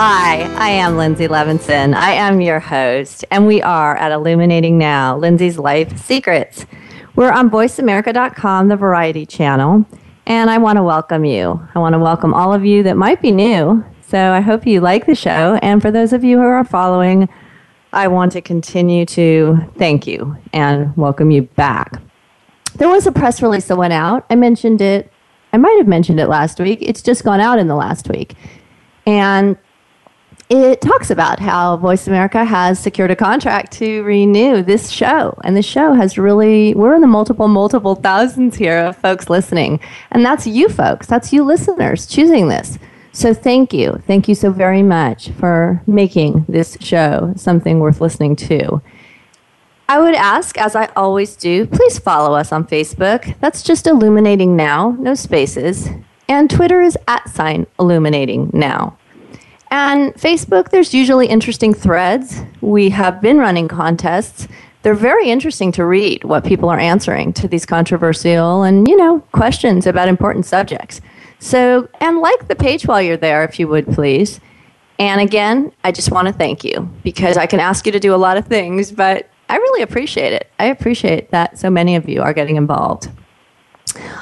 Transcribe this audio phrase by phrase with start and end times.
[0.00, 1.92] Hi, I am Linzi Levinson.
[1.92, 6.66] I am your host, and we are at Illuminating Now, Linzi's Life Secrets.
[7.16, 9.84] We're on VoiceAmerica.com, the variety channel,
[10.24, 11.60] and I want to welcome you.
[11.74, 13.84] I want to welcome all of you that might be new.
[14.06, 17.28] So I hope you like the show, and for those of you who are following,
[17.92, 22.00] I want to continue to thank you and welcome you back.
[22.76, 24.26] There was a press release that went out.
[24.30, 25.12] I mentioned it.
[25.52, 26.78] I might have mentioned it last week.
[26.82, 28.36] It's just gone out in the last week.
[29.04, 29.56] And
[30.50, 35.38] it talks about how Voice America has secured a contract to renew this show.
[35.44, 39.78] And the show has really, we're in the multiple, multiple thousands here of folks listening.
[40.10, 42.78] And that's you folks, that's you listeners choosing this.
[43.12, 44.00] So thank you.
[44.06, 48.80] Thank you so very much for making this show something worth listening to.
[49.88, 53.38] I would ask, as I always do, please follow us on Facebook.
[53.40, 55.88] That's just Illuminating Now, no spaces.
[56.28, 58.97] And Twitter is at sign Illuminating Now.
[59.70, 62.40] And Facebook, there's usually interesting threads.
[62.60, 64.48] We have been running contests.
[64.82, 69.20] They're very interesting to read what people are answering to these controversial and, you know,
[69.32, 71.00] questions about important subjects.
[71.40, 74.40] So, and like the page while you're there, if you would please.
[74.98, 78.14] And again, I just want to thank you because I can ask you to do
[78.14, 80.50] a lot of things, but I really appreciate it.
[80.58, 83.08] I appreciate that so many of you are getting involved.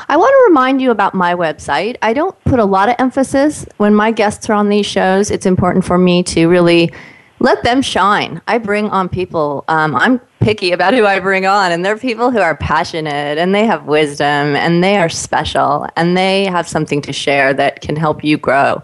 [0.09, 1.97] I want to remind you about my website.
[2.03, 5.31] I don't put a lot of emphasis when my guests are on these shows.
[5.31, 6.93] It's important for me to really
[7.41, 8.41] let them shine.
[8.49, 9.65] I bring on people.
[9.69, 13.55] Um, I'm picky about who I bring on, and they're people who are passionate and
[13.55, 17.97] they have wisdom and they are special and they have something to share that can
[17.97, 18.83] help you grow.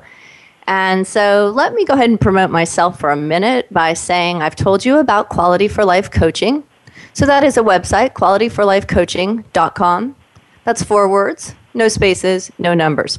[0.67, 4.57] And so let me go ahead and promote myself for a minute by saying I've
[4.57, 6.65] told you about Quality for Life Coaching.
[7.15, 10.17] So that is a website, qualityforlifecoaching.com.
[10.65, 13.19] That's four words, no spaces, no numbers.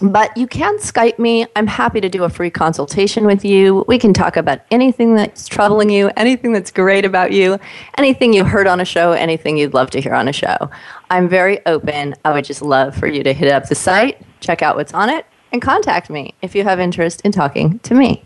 [0.00, 1.44] But you can Skype me.
[1.56, 3.84] I'm happy to do a free consultation with you.
[3.88, 7.58] We can talk about anything that's troubling you, anything that's great about you,
[7.96, 10.70] anything you heard on a show, anything you'd love to hear on a show.
[11.10, 12.14] I'm very open.
[12.24, 15.10] I would just love for you to hit up the site, check out what's on
[15.10, 18.22] it, and contact me if you have interest in talking to me.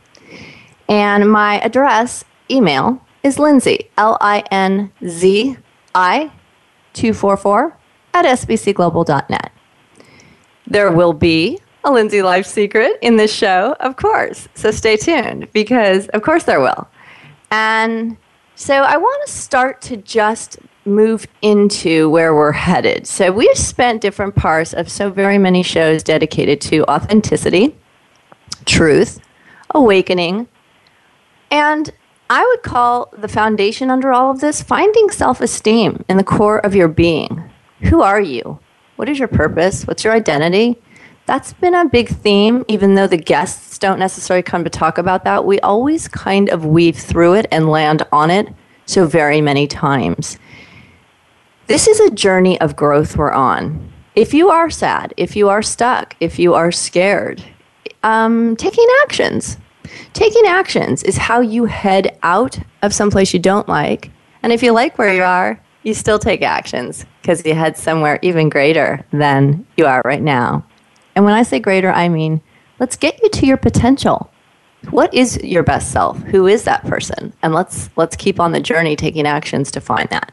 [0.90, 5.56] And my address, email, is Linzi, L I N Z
[5.94, 6.32] I
[6.92, 7.78] 244
[8.14, 9.52] at sbcglobal.net.
[10.66, 14.48] There will be a Linzi Life secret in this show, of course.
[14.54, 16.88] So stay tuned because, of course, there will.
[17.50, 18.16] And
[18.54, 23.06] so I want to start to just move into where we're headed.
[23.06, 27.76] So we've spent different parts of so very many shows dedicated to authenticity,
[28.64, 29.20] truth,
[29.74, 30.48] awakening,
[31.50, 31.92] and
[32.30, 36.64] I would call the foundation under all of this finding self esteem in the core
[36.64, 37.44] of your being.
[37.84, 38.58] Who are you?
[38.96, 39.86] What is your purpose?
[39.86, 40.80] What's your identity?
[41.26, 45.24] That's been a big theme, even though the guests don't necessarily come to talk about
[45.24, 45.44] that.
[45.44, 48.48] We always kind of weave through it and land on it
[48.86, 50.38] so very many times.
[51.68, 53.92] This is a journey of growth we're on.
[54.14, 57.42] If you are sad, if you are stuck, if you are scared,
[58.02, 59.56] um, taking actions.
[60.12, 64.10] Taking actions is how you head out of someplace you don't like.
[64.42, 68.18] And if you like where you are, you still take actions because you head somewhere
[68.22, 70.64] even greater than you are right now.
[71.14, 72.40] And when I say greater, I mean
[72.78, 74.30] let's get you to your potential.
[74.90, 76.18] What is your best self?
[76.22, 77.32] Who is that person?
[77.42, 80.32] And let's let's keep on the journey taking actions to find that.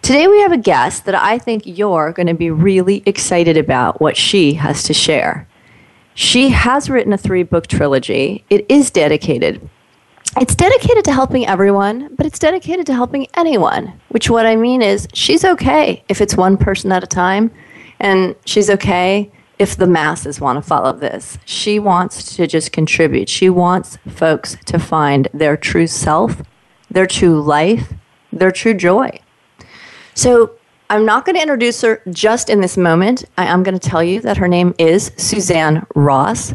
[0.00, 4.00] Today we have a guest that I think you're going to be really excited about
[4.00, 5.46] what she has to share.
[6.14, 8.44] She has written a three-book trilogy.
[8.48, 9.68] It is dedicated
[10.36, 13.92] it's dedicated to helping everyone, but it's dedicated to helping anyone.
[14.08, 17.50] Which, what I mean is, she's okay if it's one person at a time,
[18.00, 21.38] and she's okay if the masses want to follow this.
[21.44, 23.28] She wants to just contribute.
[23.28, 26.42] She wants folks to find their true self,
[26.90, 27.92] their true life,
[28.32, 29.18] their true joy.
[30.14, 30.52] So,
[30.90, 33.24] I'm not going to introduce her just in this moment.
[33.36, 36.54] I am going to tell you that her name is Suzanne Ross.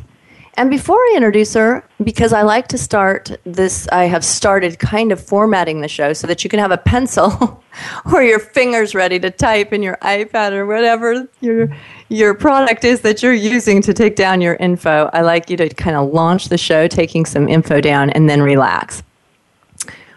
[0.56, 5.12] And before I introduce her, because I like to start this, I have started kind
[5.12, 7.64] of formatting the show so that you can have a pencil
[8.14, 11.76] or your fingers ready to type in your iPad or whatever your
[12.10, 15.10] your product is that you're using to take down your info.
[15.12, 18.44] I like you to kind of launch the show taking some info down and then
[18.44, 19.02] relax.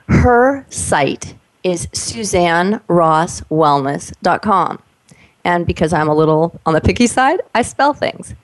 [0.08, 1.34] Her site
[1.64, 4.82] is SuzanneRossWellness.com.
[5.44, 8.34] And because I'm a little on the picky side, I spell things.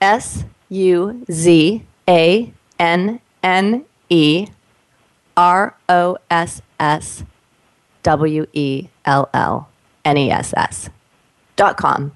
[0.00, 4.46] S U Z A N N E
[5.36, 7.24] R O S S
[8.02, 9.68] W E L L
[10.04, 10.90] N E S S
[11.56, 12.12] dot com.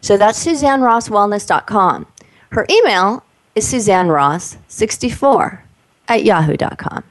[0.00, 2.06] So that's suzanne ross SuzanneRossWellness.com.
[2.52, 3.24] Her email
[3.54, 5.60] is SuzanneRoss64
[6.08, 7.04] at yahoo.com.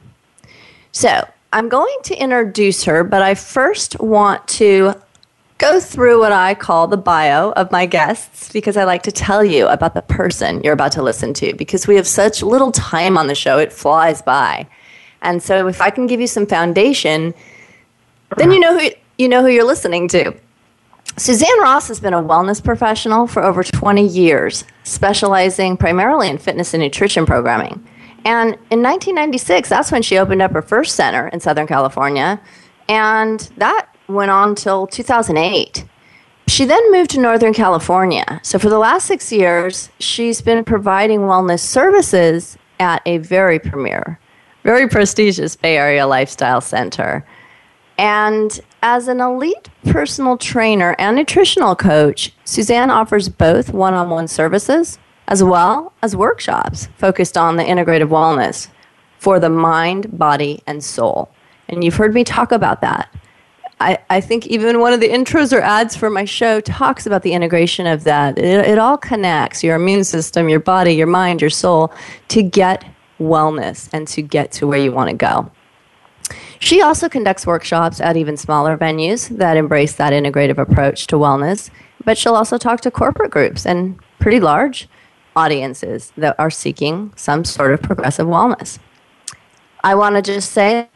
[0.90, 4.94] So I'm going to introduce her, but I first want to
[5.58, 9.44] go through what I call the bio of my guests because I like to tell
[9.44, 13.18] you about the person you're about to listen to because we have such little time
[13.18, 14.66] on the show, it flies by.
[15.20, 17.34] And so if I can give you some foundation,
[18.36, 20.32] then you know who you know who you're listening to.
[21.16, 26.72] Suzanne Ross has been a wellness professional for over 20 years, specializing primarily in fitness
[26.72, 27.84] and nutrition programming.
[28.24, 32.40] And in 1996, that's when she opened up her first center in Southern California.
[32.88, 35.84] And that went on till 2008.
[36.46, 38.40] She then moved to Northern California.
[38.42, 44.18] So for the last six years, she's been providing wellness services at a very premier,
[44.64, 47.26] very prestigious Bay Area lifestyle center.
[47.98, 54.28] And as an elite personal trainer and nutritional coach, Suzanne offers both one on one
[54.28, 58.68] services as well as workshops focused on the integrative wellness
[59.18, 61.28] for the mind, body, and soul.
[61.68, 63.14] And you've heard me talk about that.
[63.80, 67.22] I, I think even one of the intros or ads for my show talks about
[67.22, 68.36] the integration of that.
[68.36, 71.92] It, it all connects your immune system, your body, your mind, your soul
[72.28, 72.84] to get
[73.20, 75.50] wellness and to get to where you want to go.
[76.58, 81.70] She also conducts workshops at even smaller venues that embrace that integrative approach to wellness,
[82.04, 84.88] but she'll also talk to corporate groups and pretty large
[85.36, 88.80] audiences that are seeking some sort of progressive wellness.
[89.84, 90.88] I want to just say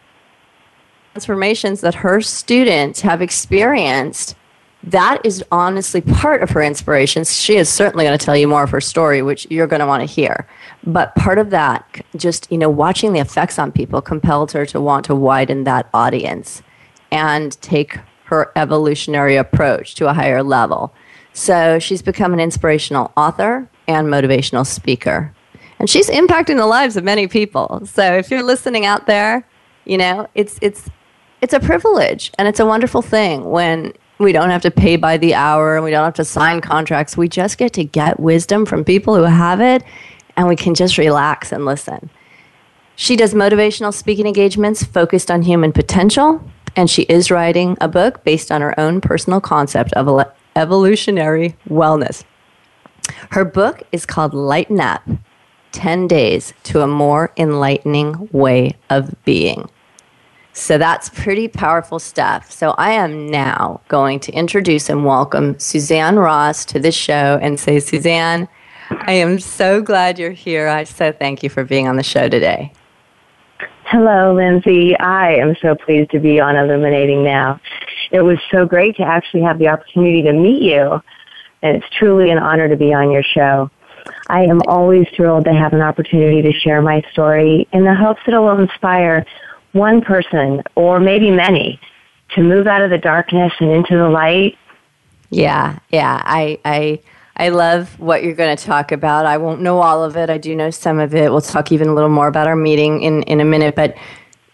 [1.12, 4.36] transformations that her students have experienced
[4.84, 7.24] that is honestly part of her inspiration.
[7.24, 9.86] She is certainly going to tell you more of her story, which you're going to
[9.86, 10.46] want to hear.
[10.84, 14.80] But part of that, just you know, watching the effects on people compelled her to
[14.80, 16.62] want to widen that audience
[17.12, 20.92] and take her evolutionary approach to a higher level.
[21.32, 25.32] So she's become an inspirational author and motivational speaker.
[25.78, 27.82] And she's impacting the lives of many people.
[27.86, 29.46] So if you're listening out there,
[29.84, 30.90] you know, it's it's
[31.42, 35.16] it's a privilege and it's a wonderful thing when we don't have to pay by
[35.16, 37.16] the hour and we don't have to sign contracts.
[37.16, 39.82] We just get to get wisdom from people who have it
[40.36, 42.08] and we can just relax and listen.
[42.94, 46.42] She does motivational speaking engagements focused on human potential,
[46.76, 50.24] and she is writing a book based on her own personal concept of
[50.54, 52.22] evolutionary wellness.
[53.30, 55.02] Her book is called Lighten Up
[55.72, 59.68] 10 Days to a More Enlightening Way of Being.
[60.54, 62.50] So that's pretty powerful stuff.
[62.50, 67.58] So I am now going to introduce and welcome Suzanne Ross to the show and
[67.58, 68.48] say, Suzanne,
[68.90, 70.68] I am so glad you're here.
[70.68, 72.72] I so thank you for being on the show today.
[73.84, 74.94] Hello, Linzi.
[75.00, 77.58] I am so pleased to be on Illuminating Now.
[78.10, 81.02] It was so great to actually have the opportunity to meet you,
[81.62, 83.70] and it's truly an honor to be on your show.
[84.28, 88.20] I am always thrilled to have an opportunity to share my story in the hopes
[88.26, 89.24] that it will inspire
[89.72, 91.80] one person or maybe many
[92.34, 94.56] to move out of the darkness and into the light.
[95.30, 96.22] Yeah, yeah.
[96.24, 97.00] I I
[97.36, 99.26] I love what you're going to talk about.
[99.26, 100.28] I won't know all of it.
[100.28, 101.30] I do know some of it.
[101.30, 103.96] We'll talk even a little more about our meeting in in a minute, but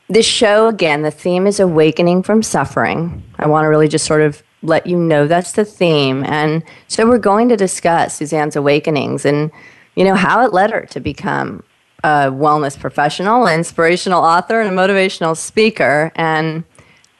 [0.08, 3.22] this show again, the theme is awakening from suffering.
[3.38, 6.24] I want to really just sort of let you know that's the theme.
[6.24, 9.50] And so we're going to discuss Suzanne's awakenings and
[9.94, 11.62] you know how it led her to become
[12.04, 16.12] a wellness professional, an inspirational author, and a motivational speaker.
[16.14, 16.64] And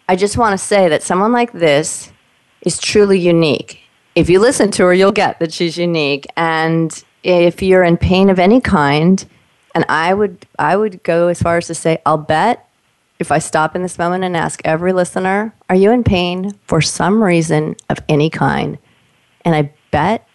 [0.08, 2.12] I just want to say that someone like this
[2.62, 3.80] is truly unique.
[4.14, 6.26] If you listen to her, you'll get that she's unique.
[6.36, 9.24] And if you're in pain of any kind,
[9.74, 12.68] and I would I would go as far as to say, I'll bet
[13.18, 16.80] if I stop in this moment and ask every listener, are you in pain for
[16.80, 18.78] some reason of any kind?
[19.44, 20.26] And I bet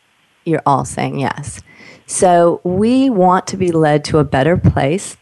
[0.45, 1.61] you're all saying yes.
[2.05, 5.17] So we want to be led to a better place.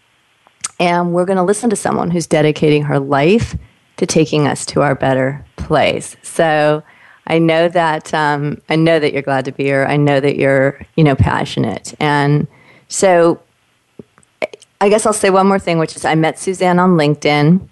[0.79, 3.55] And we're going to listen to someone who's dedicating her life
[3.97, 6.15] to taking us to our better place.
[6.23, 6.83] So
[7.27, 9.85] I know that um, I know that you're glad to be here.
[9.85, 12.47] I know that you're you know passionate, and
[12.87, 13.41] So
[14.81, 17.65] I guess I'll say one more thing, which is I met Suzanne on LinkedIn,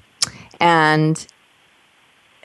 [0.61, 1.27] and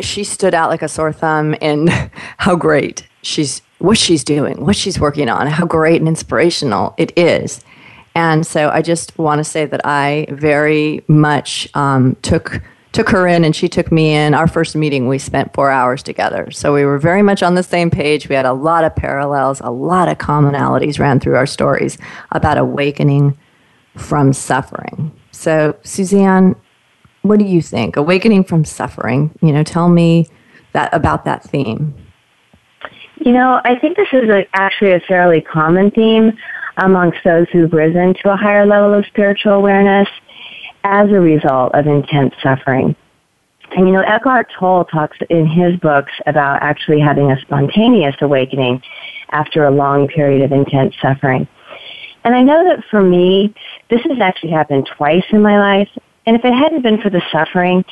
[0.00, 1.86] she stood out like a sore thumb in
[2.38, 7.16] how great she's what she's doing, what she's working on, how great and inspirational it
[7.18, 7.62] is.
[8.14, 12.62] And so I just want to say that I very much um, took
[12.92, 14.34] took her in and she took me in.
[14.34, 16.52] Our first meeting, we spent four hours together.
[16.52, 18.28] So we were very much on the same page.
[18.28, 21.98] We had a lot of parallels, a lot of commonalities ran through our stories
[22.30, 23.36] about awakening
[23.96, 25.10] from suffering.
[25.32, 26.54] So, Suzanne,
[27.22, 27.96] what do you think?
[27.96, 30.28] Awakening from suffering, you know, tell me
[30.72, 31.94] that about that theme.
[33.24, 36.36] You know, I think this is a, actually a fairly common theme
[36.76, 40.06] amongst those who've risen to a higher level of spiritual awareness
[40.84, 42.94] as a result of intense suffering.
[43.74, 48.82] And you know, Eckhart Tolle talks in his books about actually having a spontaneous awakening
[49.30, 51.48] after a long period of intense suffering.
[52.24, 53.54] And I know that for me,
[53.88, 55.88] this has actually happened twice in my life.
[56.26, 57.86] And if it hadn't been for the suffering,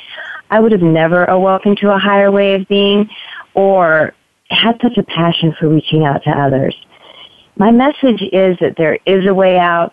[0.50, 3.08] I would have never awoken to a higher way of being
[3.54, 4.12] or
[4.52, 6.76] had such a passion for reaching out to others.
[7.56, 9.92] My message is that there is a way out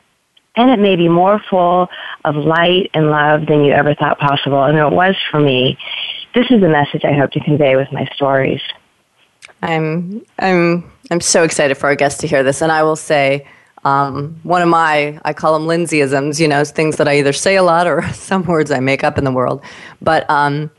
[0.55, 1.87] and it may be more full
[2.25, 4.63] of light and love than you ever thought possible.
[4.63, 5.77] And it was for me.
[6.33, 8.61] This is the message I hope to convey with my stories.
[9.61, 13.45] I'm I'm I'm so excited for our guests to hear this, and I will say
[13.83, 17.55] um, one of my, I call them Lindsayisms, you know, things that I either say
[17.55, 19.63] a lot or some words I make up in the world.
[20.01, 20.71] But, um,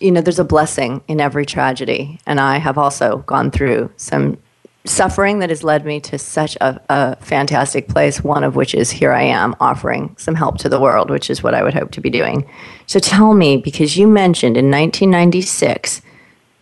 [0.00, 2.18] you know, there's a blessing in every tragedy.
[2.26, 4.38] And I have also gone through some
[4.84, 8.90] suffering that has led me to such a, a fantastic place, one of which is
[8.90, 11.92] here I am offering some help to the world, which is what I would hope
[11.92, 12.48] to be doing.
[12.86, 16.02] So tell me, because you mentioned in 1996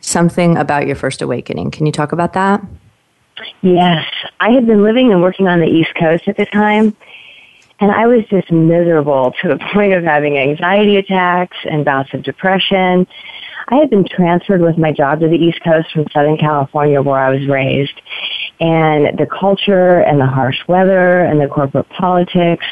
[0.01, 1.71] something about your first awakening.
[1.71, 2.63] Can you talk about that?
[3.63, 4.07] Yes.
[4.41, 6.97] I had been living and working on the East Coast at the time,
[7.81, 12.23] and I was just miserable to the point of having anxiety attacks and bouts of
[12.23, 13.07] depression.
[13.69, 17.19] I had been transferred with my job to the East Coast from Southern California where
[17.19, 18.01] I was raised.
[18.61, 22.67] And the culture and the harsh weather and the corporate politics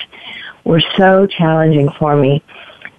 [0.65, 2.43] were so challenging for me.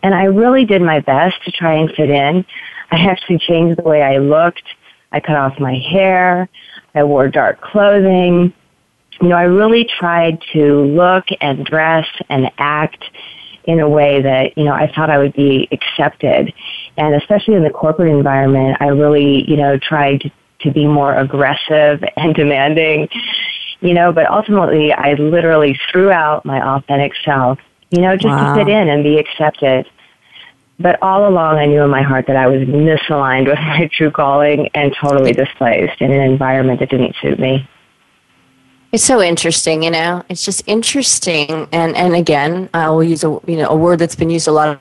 [0.02, 2.46] And I really did my best to try and fit in.
[2.92, 4.64] I actually changed the way I looked.
[5.12, 6.50] I cut off my hair.
[6.96, 8.54] I wore dark clothing.
[9.22, 13.04] You know, I really tried to look and dress and act
[13.66, 16.54] in a way that, you know, I thought I would be accepted.
[16.98, 20.32] And especially in the corporate environment, I really, you know, tried to,
[20.74, 23.08] be more aggressive and demanding,
[23.80, 27.60] you know, but ultimately I literally threw out my authentic self,
[27.92, 28.54] you know, just wow.
[28.54, 29.86] to fit in and be accepted.
[30.78, 34.12] But all along, I knew in my heart that I was misaligned with my true
[34.12, 37.68] calling and totally displaced in an environment that didn't suit me.
[38.92, 40.24] It's so interesting, you know.
[40.30, 44.16] It's just interesting, and and again, I will use a you know a word that's
[44.16, 44.70] been used a lot.
[44.70, 44.80] Of,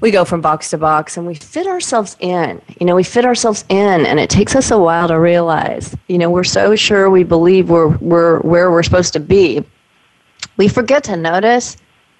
[0.00, 2.60] we go from box to box, and we fit ourselves in.
[2.78, 5.96] You know, we fit ourselves in, and it takes us a while to realize.
[6.08, 9.64] You know, we're so sure we believe we're we're where we're supposed to be.
[10.58, 11.78] We forget to notice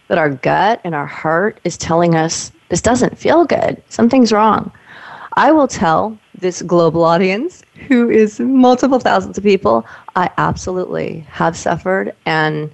[0.09, 3.83] that our gut and our heart is telling us this doesn't feel good.
[3.91, 4.73] Something's wrong.
[5.35, 11.57] I will tell this global audience, who is multiple thousands of people, I absolutely have
[11.57, 12.71] suffered and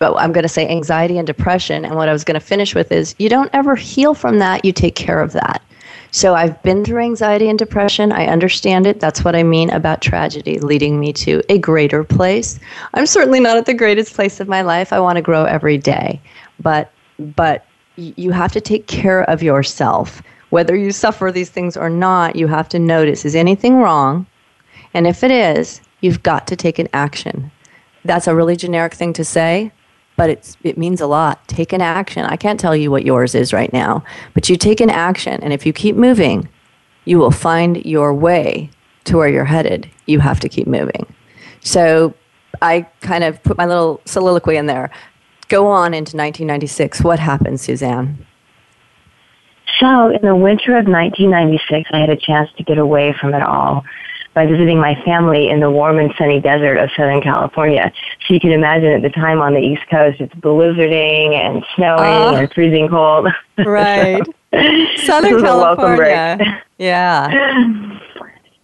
[0.00, 1.84] but I'm going to say anxiety and depression.
[1.84, 4.64] And what I was going to finish with is you don't ever heal from that,
[4.64, 5.62] you take care of that.
[6.10, 8.12] So I've been through anxiety and depression.
[8.12, 9.00] I understand it.
[9.00, 12.58] That's what I mean about tragedy leading me to a greater place.
[12.92, 14.92] I'm certainly not at the greatest place of my life.
[14.92, 16.20] I want to grow every day
[16.60, 16.90] but
[17.36, 17.66] but
[17.96, 20.22] you have to take care of yourself
[20.54, 24.24] whether you suffer these things or not you have to notice is anything wrong?
[24.94, 27.50] And if it is you've got to take an action.
[28.04, 29.72] That's a really generic thing to say
[30.16, 31.48] but it's, it means a lot.
[31.48, 32.24] Take an action.
[32.24, 35.52] I can't tell you what yours is right now but you take an action and
[35.52, 36.48] if you keep moving
[37.04, 38.70] you will find your way
[39.06, 39.90] to where you're headed.
[40.06, 41.04] You have to keep moving.
[41.62, 42.14] So
[42.62, 44.92] I kind of put my little soliloquy in there.
[45.48, 47.00] Go on into 1996.
[47.02, 48.24] What happened, Suzanne?
[49.80, 53.42] So, in the winter of 1996, I had a chance to get away from it
[53.42, 53.84] all
[54.34, 57.92] by visiting my family in the warm and sunny desert of Southern California.
[58.26, 62.34] So you can imagine at the time on the East Coast, it's blizzarding and snowing
[62.34, 63.28] uh, and freezing cold.
[63.56, 64.20] Right.
[65.04, 66.60] Southern California.
[66.76, 68.00] Yeah.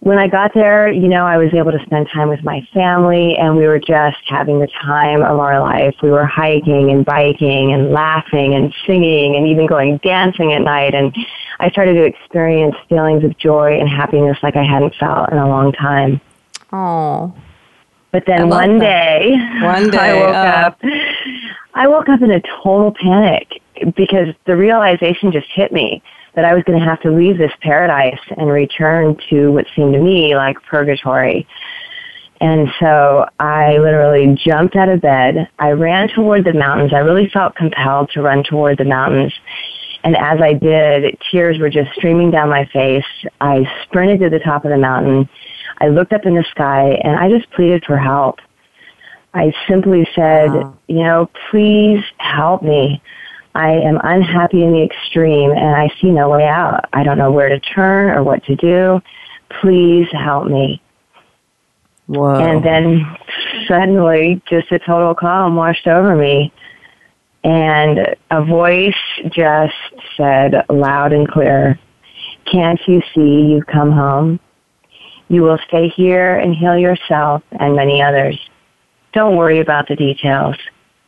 [0.01, 3.37] when I got there, you know, I was able to spend time with my family
[3.37, 5.95] and we were just having the time of our life.
[6.01, 10.95] We were hiking and biking and laughing and singing and even going dancing at night.
[10.95, 11.15] And
[11.59, 15.47] I started to experience feelings of joy and happiness like I hadn't felt in a
[15.47, 16.19] long time.
[16.73, 17.31] Oh,
[18.11, 20.81] But then one day, one day, I woke uh, up.
[21.75, 23.61] I woke up in a total panic
[23.95, 26.01] because the realization just hit me
[26.35, 29.93] that I was going to have to leave this paradise and return to what seemed
[29.93, 31.47] to me like purgatory.
[32.39, 35.47] And so I literally jumped out of bed.
[35.59, 36.91] I ran toward the mountains.
[36.93, 39.33] I really felt compelled to run toward the mountains.
[40.03, 43.05] And as I did, tears were just streaming down my face.
[43.39, 45.29] I sprinted to the top of the mountain.
[45.79, 48.39] I looked up in the sky and I just pleaded for help.
[49.33, 50.77] I simply said, wow.
[50.87, 53.01] you know, please help me.
[53.53, 56.85] I am unhappy in the extreme and I see no way out.
[56.93, 59.01] I don't know where to turn or what to do.
[59.61, 60.81] Please help me.
[62.07, 62.35] Whoa.
[62.35, 63.05] And then
[63.67, 66.53] suddenly just a total calm washed over me.
[67.43, 68.93] And a voice
[69.31, 69.73] just
[70.15, 71.79] said loud and clear,
[72.51, 74.39] can't you see you've come home?
[75.27, 78.37] You will stay here and heal yourself and many others.
[79.13, 80.55] Don't worry about the details.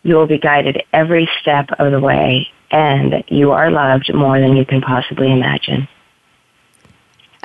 [0.04, 4.56] You will be guided every step of the way, and you are loved more than
[4.56, 5.88] you can possibly imagine.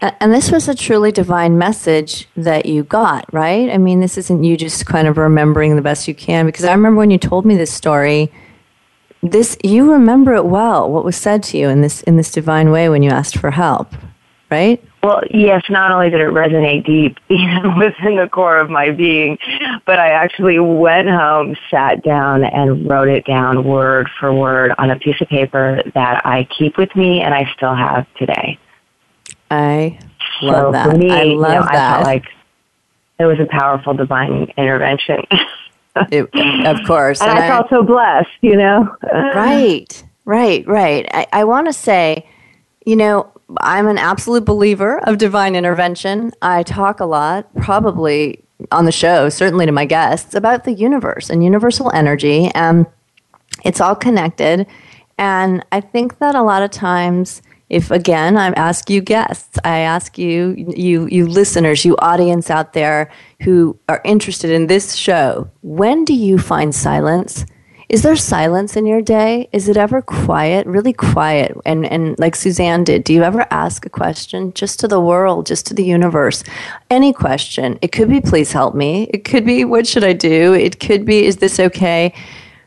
[0.01, 3.69] And this was a truly divine message that you got, right?
[3.69, 6.47] I mean, this isn't you just kind of remembering the best you can.
[6.47, 8.31] Because I remember when you told me this story,
[9.23, 10.89] this you remember it well.
[10.89, 13.51] What was said to you in this in this divine way when you asked for
[13.51, 13.93] help,
[14.51, 14.83] right?
[15.03, 19.39] Well, yes, not only did it resonate deep even within the core of my being,
[19.87, 24.91] but I actually went home, sat down, and wrote it down word for word on
[24.91, 28.59] a piece of paper that I keep with me and I still have today.
[29.51, 29.99] I
[30.43, 30.91] love so that.
[30.91, 31.73] For me, I love you know, that.
[31.73, 32.25] I felt like
[33.21, 35.23] it was a powerful divine intervention.
[36.11, 37.21] it, of course.
[37.21, 38.95] and, and I, I, felt so blessed, you know?
[39.13, 41.09] right, right, right.
[41.13, 42.29] I, I want to say,
[42.85, 46.33] you know, I'm an absolute believer of divine intervention.
[46.43, 51.31] I talk a lot, probably on the show, certainly to my guests, about the universe
[51.31, 52.51] and universal energy.
[52.55, 52.87] And
[53.65, 54.67] it's all connected.
[55.17, 59.79] And I think that a lot of times, if again, I ask you guests, I
[59.79, 63.11] ask you, you, you listeners, you audience out there
[63.43, 67.47] who are interested in this show, when do you find silence?
[67.89, 69.49] Is there silence in your day?
[69.51, 71.57] Is it ever quiet, really quiet?
[71.65, 75.47] And, and like Suzanne did, do you ever ask a question just to the world,
[75.47, 76.45] just to the universe?
[76.91, 77.79] Any question.
[77.81, 79.05] It could be, please help me.
[79.15, 80.53] It could be, what should I do?
[80.53, 82.13] It could be, is this okay?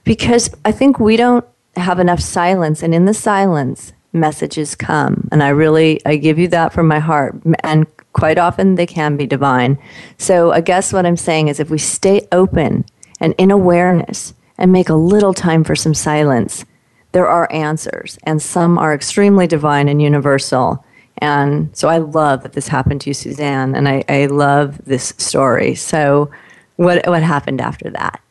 [0.06, 2.82] Because I think we don't have enough silence.
[2.82, 5.30] And in the silence, messages come.
[5.32, 7.40] And I really, I give you that from my heart.
[7.64, 9.78] And quite often they can be divine.
[10.18, 12.86] So I guess what I'm saying is if we stay open
[13.20, 16.66] and in awareness, and make a little time for some silence,
[17.14, 20.86] there are answers, and some are extremely divine and universal.
[21.18, 25.14] And so I love that this happened to you, Suzanne, and I, I love this
[25.18, 25.74] story.
[25.76, 26.30] So,
[26.78, 28.22] what, what happened after that?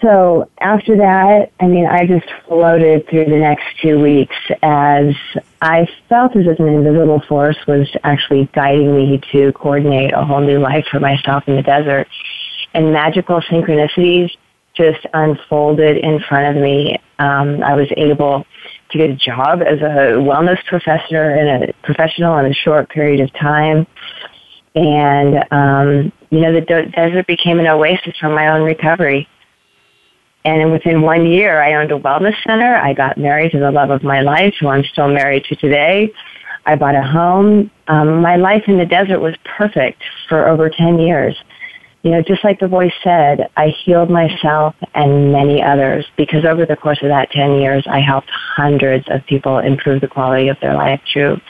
[0.00, 5.14] So, after that, I mean, I just floated through the next two weeks as
[5.62, 10.40] I felt as if an invisible force was actually guiding me to coordinate a whole
[10.40, 12.08] new life for myself in the desert.
[12.74, 14.30] And magical synchronicities
[14.74, 16.98] just unfolded in front of me.
[17.18, 18.44] Um, I was able
[18.90, 23.20] to get a job as a wellness professor and a professional in a short period
[23.20, 23.86] of time.
[24.74, 29.28] And, um, you know, the desert became an oasis for my own recovery.
[30.44, 32.74] And within one year, I owned a wellness center.
[32.74, 36.12] I got married to the love of my life, who I'm still married to today.
[36.66, 37.70] I bought a home.
[37.88, 41.36] Um, my life in the desert was perfect for over 10 years
[42.04, 46.66] you know, just like the voice said, I healed myself and many others because over
[46.66, 50.58] the course of that 10 years, I helped hundreds of people improve the quality of
[50.60, 51.40] their life through,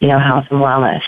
[0.00, 1.00] you know, health and wellness.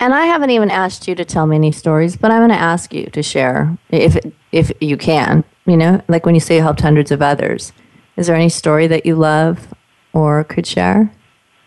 [0.00, 2.56] And I haven't even asked you to tell me any stories, but I'm going to
[2.56, 4.18] ask you to share if
[4.50, 5.44] if you can.
[5.66, 7.72] You know, like when you say you helped hundreds of others.
[8.16, 9.72] Is there any story that you love
[10.12, 11.12] or could share?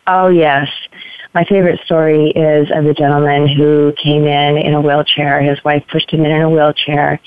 [0.07, 0.67] Oh yes,
[1.33, 5.41] my favorite story is of a gentleman who came in in a wheelchair.
[5.41, 7.19] His wife pushed him in in a wheelchair,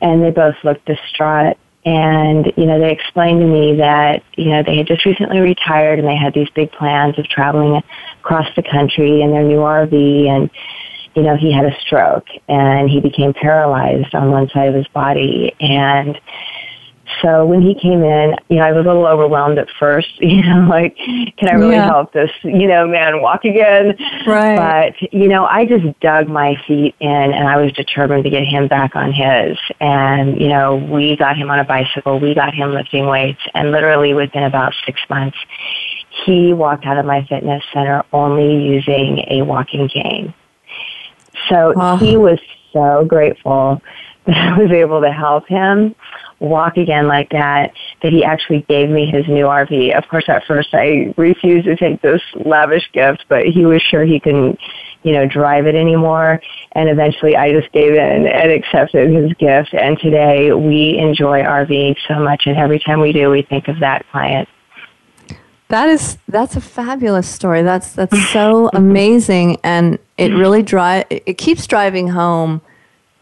[0.00, 1.56] and they both looked distraught.
[1.84, 5.98] And, you know, they explained to me that, you know, they had just recently retired
[5.98, 7.80] and they had these big plans of traveling
[8.20, 10.28] across the country in their new RV.
[10.28, 10.50] And,
[11.14, 14.88] you know, he had a stroke and he became paralyzed on one side of his
[14.88, 15.54] body.
[15.60, 16.20] And,
[17.22, 20.42] so when he came in, you know, I was a little overwhelmed at first, you
[20.42, 21.86] know, like, can I really yeah.
[21.86, 23.96] help this, you know, man walk again?
[24.26, 24.92] Right.
[24.92, 28.44] But, you know, I just dug my feet in and I was determined to get
[28.44, 29.58] him back on his.
[29.80, 33.70] And, you know, we got him on a bicycle, we got him lifting weights, and
[33.70, 35.38] literally within about six months,
[36.24, 40.34] he walked out of my fitness center only using a walking cane.
[41.48, 42.38] So he was
[42.72, 43.80] so grateful
[44.28, 45.94] that I was able to help him
[46.38, 49.96] walk again like that, that he actually gave me his new RV.
[49.96, 54.04] Of course, at first I refused to take this lavish gift, but he was sure
[54.04, 54.58] he couldn't,
[55.02, 56.40] you know, drive it anymore.
[56.72, 59.72] And eventually I just gave in and accepted his gift.
[59.72, 62.42] And today we enjoy RVing so much.
[62.46, 64.48] And every time we do, we think of that client.
[65.68, 67.62] That is that's a fabulous story.
[67.62, 72.62] That's that's so amazing, and it really drive it keeps driving home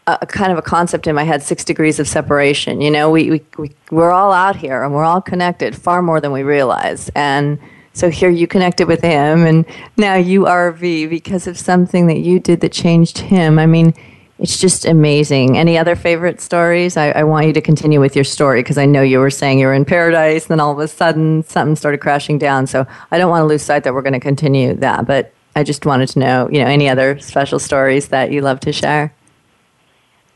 [0.07, 2.81] a, kind of a concept in my head: six degrees of separation.
[2.81, 6.19] You know, we we we we're all out here and we're all connected far more
[6.19, 7.09] than we realize.
[7.15, 7.59] And
[7.93, 9.65] so here you connected with him, and
[9.97, 13.59] now you RV because of something that you did that changed him.
[13.59, 13.93] I mean
[14.39, 15.57] it's just amazing.
[15.57, 16.95] Any other favorite stories?
[16.95, 19.59] I, I want you to continue with your story because I know you were saying
[19.59, 22.67] you were in paradise, and then all of a sudden something started crashing down.
[22.67, 25.07] So I don't want to lose sight that we're going to continue that.
[25.07, 28.59] But I just wanted to know, you know, any other special stories that you love
[28.61, 29.11] to share.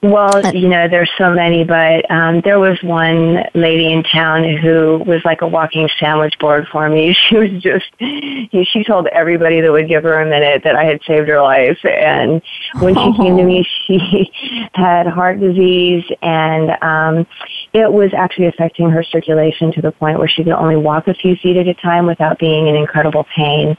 [0.03, 5.03] Well, you know, there's so many, but um, there was one lady in town who
[5.05, 7.15] was like a walking sandwich board for me.
[7.31, 7.85] She was just,
[8.73, 11.77] she told everybody that would give her a minute that I had saved her life.
[11.85, 12.41] And
[12.81, 14.29] when she came to me, she
[14.73, 17.27] had heart disease, and um,
[17.73, 21.13] it was actually affecting her circulation to the point where she could only walk a
[21.13, 23.77] few feet at a time without being in incredible pain.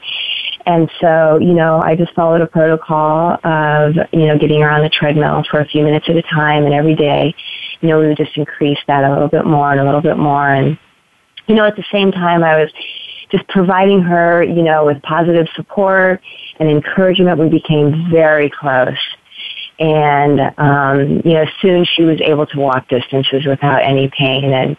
[0.65, 4.81] And so, you know, I just followed a protocol of, you know, getting her on
[4.81, 7.35] the treadmill for a few minutes at a time and every day,
[7.81, 10.17] you know, we would just increase that a little bit more and a little bit
[10.17, 10.47] more.
[10.47, 10.77] And,
[11.47, 12.71] you know, at the same time, I was
[13.29, 16.21] just providing her, you know, with positive support
[16.59, 17.39] and encouragement.
[17.39, 18.97] We became very close.
[19.79, 24.53] And, um, you know, soon she was able to walk distances without any pain.
[24.53, 24.77] And,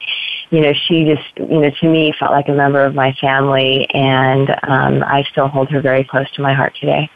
[0.55, 3.89] you know, she just, you know, to me felt like a member of my family.
[3.93, 7.11] And um, I still hold her very close to my heart today.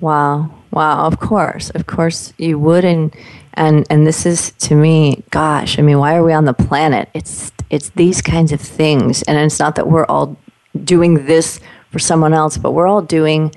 [0.00, 0.50] Wow.
[0.72, 1.06] Wow.
[1.06, 1.70] Of course.
[1.70, 2.84] Of course you would.
[2.84, 3.14] And,
[3.54, 7.08] and, and this is to me, gosh, I mean, why are we on the planet?
[7.14, 9.22] It's, it's these kinds of things.
[9.22, 10.36] And it's not that we're all
[10.82, 11.60] doing this
[11.92, 13.54] for someone else, but we're all doing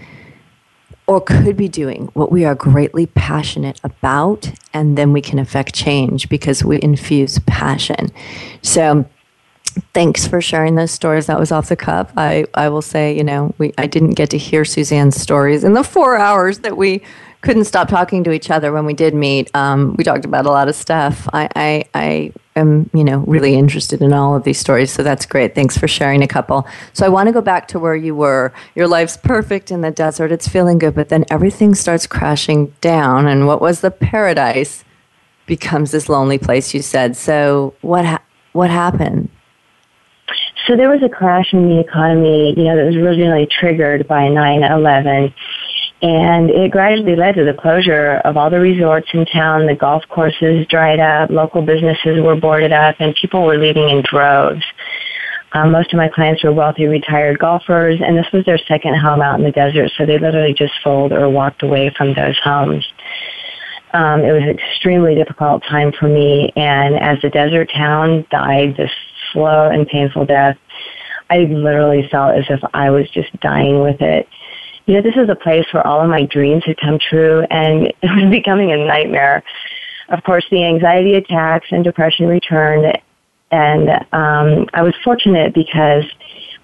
[1.11, 5.75] or could be doing what we are greatly passionate about, and then we can affect
[5.75, 8.09] change because we infuse passion.
[8.61, 9.03] So,
[9.93, 11.25] thanks for sharing those stories.
[11.25, 12.13] That was off the cuff.
[12.15, 15.73] I, I will say, you know, we I didn't get to hear Suzanne's stories in
[15.73, 17.01] the four hours that we
[17.41, 19.53] couldn't stop talking to each other when we did meet.
[19.53, 21.27] Um, we talked about a lot of stuff.
[21.33, 24.91] I, I, I am, you know, really interested in all of these stories.
[24.91, 25.55] So that's great.
[25.55, 26.67] Thanks for sharing a couple.
[26.93, 28.53] So I want to go back to where you were.
[28.75, 30.31] Your life's perfect in the desert.
[30.31, 33.27] It's feeling good, but then everything starts crashing down.
[33.27, 34.83] And what was the paradise
[35.45, 36.73] becomes this lonely place.
[36.73, 37.17] You said.
[37.17, 39.29] So what ha- what happened?
[40.65, 44.29] So there was a crash in the economy, you know, that was originally triggered by
[44.29, 45.33] 9/11
[46.01, 49.67] and it gradually led to the closure of all the resorts in town.
[49.67, 54.01] The golf courses dried up, local businesses were boarded up, and people were leaving in
[54.01, 54.63] droves.
[55.53, 59.21] Um, most of my clients were wealthy retired golfers, and this was their second home
[59.21, 62.87] out in the desert, so they literally just sold or walked away from those homes.
[63.93, 68.75] Um, it was an extremely difficult time for me, and as the desert town died
[68.77, 68.91] this
[69.33, 70.57] slow and painful death,
[71.29, 74.27] I literally felt as if I was just dying with it
[74.91, 77.87] you know, this is a place where all of my dreams had come true and
[78.01, 79.41] it was becoming a nightmare.
[80.09, 82.99] Of course, the anxiety attacks and depression returned
[83.51, 86.03] and um, I was fortunate because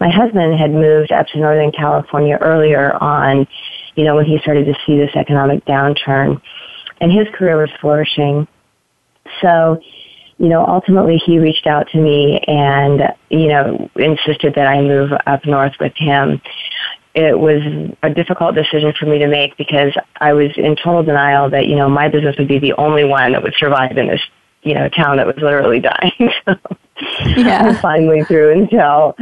[0.01, 3.47] my husband had moved up to Northern California earlier on,
[3.95, 6.41] you know, when he started to see this economic downturn
[6.99, 8.45] and his career was flourishing.
[9.41, 9.81] So,
[10.37, 15.11] you know, ultimately he reached out to me and, you know, insisted that I move
[15.25, 16.41] up north with him
[17.13, 17.61] it was
[18.03, 21.75] a difficult decision for me to make because I was in total denial that, you
[21.75, 24.21] know, my business would be the only one that would survive in this,
[24.61, 26.11] you know, town that was literally dying.
[26.45, 26.55] so
[27.35, 27.65] yeah.
[27.65, 29.15] I finally through until,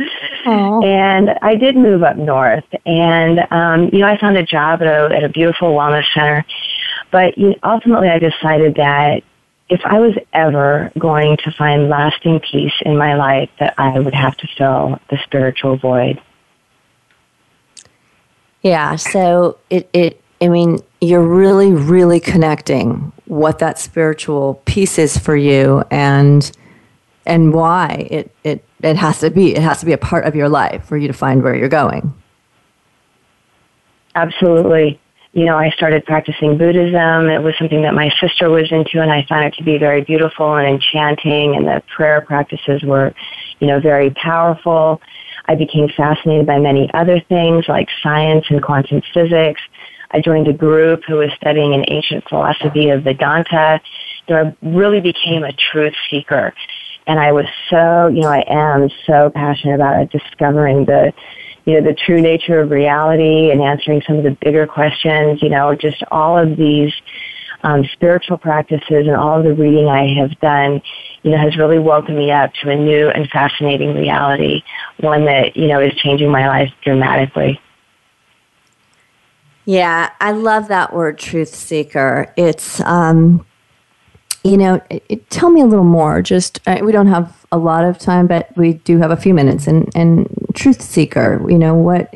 [0.83, 4.87] and I did move up north and, um, you know, I found a job at
[4.87, 6.45] a, at a beautiful wellness center,
[7.11, 9.23] but you know, ultimately I decided that
[9.69, 14.13] if I was ever going to find lasting peace in my life, that I would
[14.13, 16.21] have to fill the spiritual void.
[18.65, 18.95] Yeah.
[18.95, 25.35] So it, it, I mean, you're really, really connecting what that spiritual piece is for
[25.35, 26.51] you and,
[27.27, 30.35] and why it, it, it has to be, it has to be a part of
[30.35, 32.11] your life for you to find where you're going.
[34.15, 34.99] Absolutely.
[35.35, 37.29] You know, I started practicing Buddhism.
[37.29, 40.01] It was something that my sister was into and I found it to be very
[40.01, 43.13] beautiful and enchanting and the prayer practices were,
[43.59, 45.01] you know, very powerful.
[45.47, 49.59] I became fascinated by many other things like science and quantum physics.
[50.11, 53.81] I joined a group who was studying an ancient philosophy of Vedanta.
[54.29, 56.53] So I really became a truth seeker.
[57.07, 61.11] And I was so, you know, I am so passionate about discovering the,
[61.65, 65.49] you know, the true nature of reality and answering some of the bigger questions, you
[65.49, 66.93] know, just all of these
[67.63, 70.81] um, spiritual practices and all of the reading I have done,
[71.23, 74.61] you know, has really woken me up to a new and fascinating reality,
[74.99, 77.59] one that, you know, is changing my life dramatically.
[79.65, 82.31] Yeah, I love that word truth seeker.
[82.37, 83.47] It's, um,
[84.45, 86.21] you know, it, it, tell me a little more.
[86.21, 89.33] Just, uh, we don't have a lot of time, but we do have a few
[89.33, 89.65] minutes.
[89.65, 92.13] And, and truth seeker, you know, what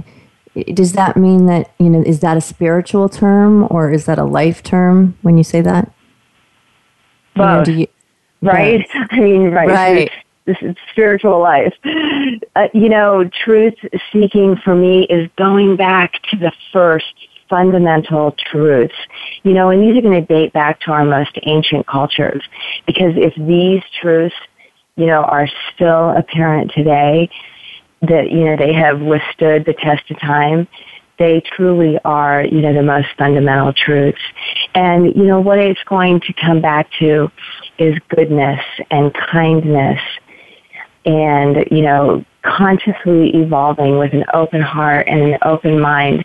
[0.74, 4.24] does that mean that, you know, is that a spiritual term or is that a
[4.24, 5.92] life term when you say that?
[7.36, 7.68] Both.
[7.68, 7.88] You know, you,
[8.42, 8.88] right?
[8.94, 9.68] I mean, right.
[9.68, 10.12] Right.
[10.46, 11.74] This is spiritual life.
[12.56, 13.76] Uh, you know, truth
[14.12, 17.14] seeking for me is going back to the first
[17.50, 18.96] fundamental truths.
[19.44, 22.44] You know, and these are going to date back to our most ancient cultures.
[22.86, 24.36] Because if these truths,
[24.96, 27.30] you know, are still apparent today,
[28.02, 30.68] that, you know, they have withstood the test of time,
[31.18, 34.22] they truly are, you know, the most fundamental truths.
[34.74, 37.30] And, you know, what it's going to come back to
[37.78, 40.00] is goodness and kindness
[41.06, 46.24] and, you know, consciously evolving with an open heart and an open mind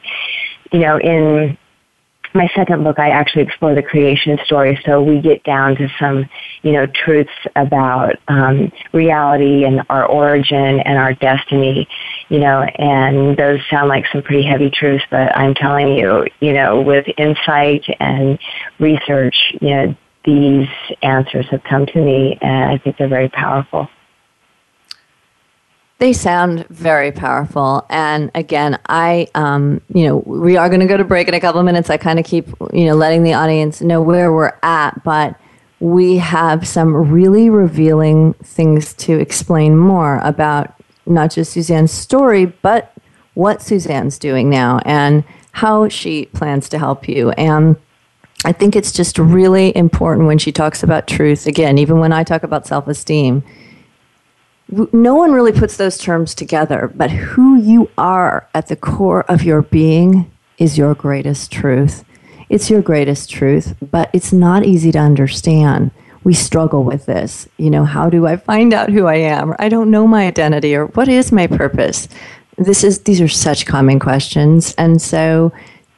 [0.72, 1.56] you know, in
[2.34, 4.78] my second book, I actually explore the creation story.
[4.84, 6.28] So we get down to some,
[6.62, 11.88] you know, truths about um, reality and our origin and our destiny,
[12.28, 16.52] you know, and those sound like some pretty heavy truths, but I'm telling you, you
[16.52, 18.38] know, with insight and
[18.80, 20.68] research, you know, these
[21.02, 23.88] answers have come to me, and I think they're very powerful.
[26.04, 27.86] They sound very powerful.
[27.88, 31.40] And again, I, um, you know, we are going to go to break in a
[31.40, 31.88] couple of minutes.
[31.88, 35.40] I kind of keep, you know, letting the audience know where we're at, but
[35.80, 40.74] we have some really revealing things to explain more about
[41.06, 42.92] not just Suzanne's story, but
[43.32, 47.30] what Suzanne's doing now and how she plans to help you.
[47.30, 47.76] And
[48.44, 51.46] I think it's just really important when she talks about truth.
[51.46, 53.42] Again, even when I talk about self esteem,
[54.68, 59.42] no one really puts those terms together, but who you are at the core of
[59.42, 62.04] your being is your greatest truth.
[62.48, 65.90] It's your greatest truth, but it's not easy to understand.
[66.24, 67.48] We struggle with this.
[67.58, 69.52] You know, how do I find out who I am?
[69.52, 72.08] Or I don't know my identity or what is my purpose?
[72.56, 74.74] This is these are such common questions.
[74.78, 75.52] And so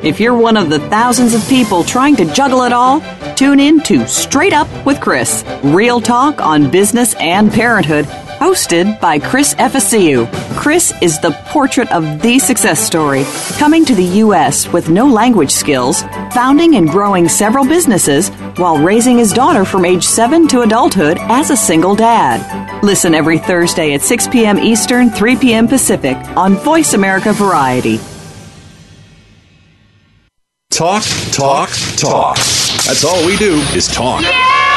[0.04, 3.02] If you're one of the thousands of people trying to juggle it all,
[3.36, 8.06] tune in to Straight Up with Chris, real talk on business and parenthood
[8.40, 10.26] hosted by Chris Efficiu.
[10.56, 13.26] Chris is the portrait of the success story,
[13.58, 14.72] coming to the U.S.
[14.72, 20.06] with no language skills, founding and growing several businesses while raising his daughter from age
[20.06, 22.40] 7 to adulthood as a single dad.
[22.82, 24.58] Listen every Thursday at 6 p.m.
[24.58, 25.68] Eastern, 3 p.m.
[25.68, 28.00] Pacific on Voice America Variety.
[30.72, 32.38] Talk, talk, talk.
[32.38, 34.22] That's all we do is talk.
[34.22, 34.69] Yeah!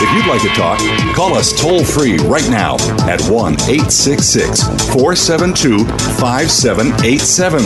[0.00, 0.78] If you'd like to talk,
[1.14, 2.76] call us toll free right now
[3.08, 4.62] at 1 866
[4.94, 5.84] 472
[6.20, 7.62] 5787.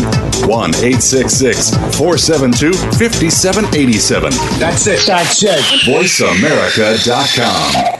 [0.48, 4.32] 1 866 472 5787.
[4.58, 5.04] That's it.
[5.06, 5.60] That's it.
[5.84, 7.98] VoiceAmerica.com.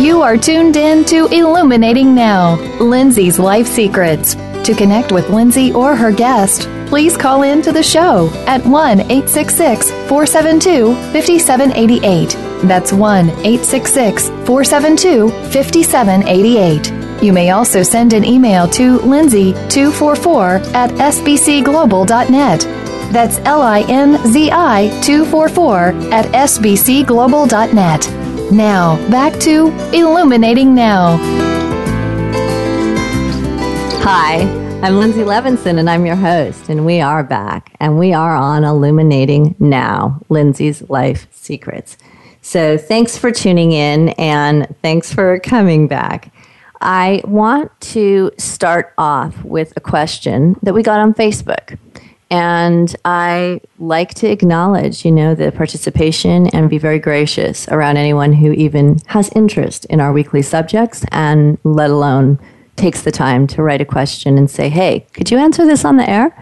[0.00, 4.36] You are tuned in to Illuminating Now, Linzi's Life Secrets.
[4.36, 9.00] To connect with Linzi or her guest, please call in to the show at 1
[9.00, 12.30] 866 472 5788.
[12.68, 17.22] That's 1 866 472 5788.
[17.22, 22.60] You may also send an email to linzi244 at sbcglobal.net.
[23.12, 25.78] That's L I N Z I 244
[26.12, 28.52] at sbcglobal.net.
[28.52, 31.18] Now, back to Illuminating Now.
[34.02, 38.34] Hi, I'm Linzi Levinson, and I'm your host, and we are back, and we are
[38.34, 41.98] on Illuminating Now, Linzi's Life Secrets.
[42.40, 46.32] So thanks for tuning in, and thanks for coming back.
[46.80, 51.78] I want to start off with a question that we got on Facebook.
[52.30, 58.32] And I like to acknowledge, you know, the participation and be very gracious around anyone
[58.32, 62.38] who even has interest in our weekly subjects and let alone
[62.80, 65.96] takes the time to write a question and say, hey, could you answer this on
[65.98, 66.34] the air?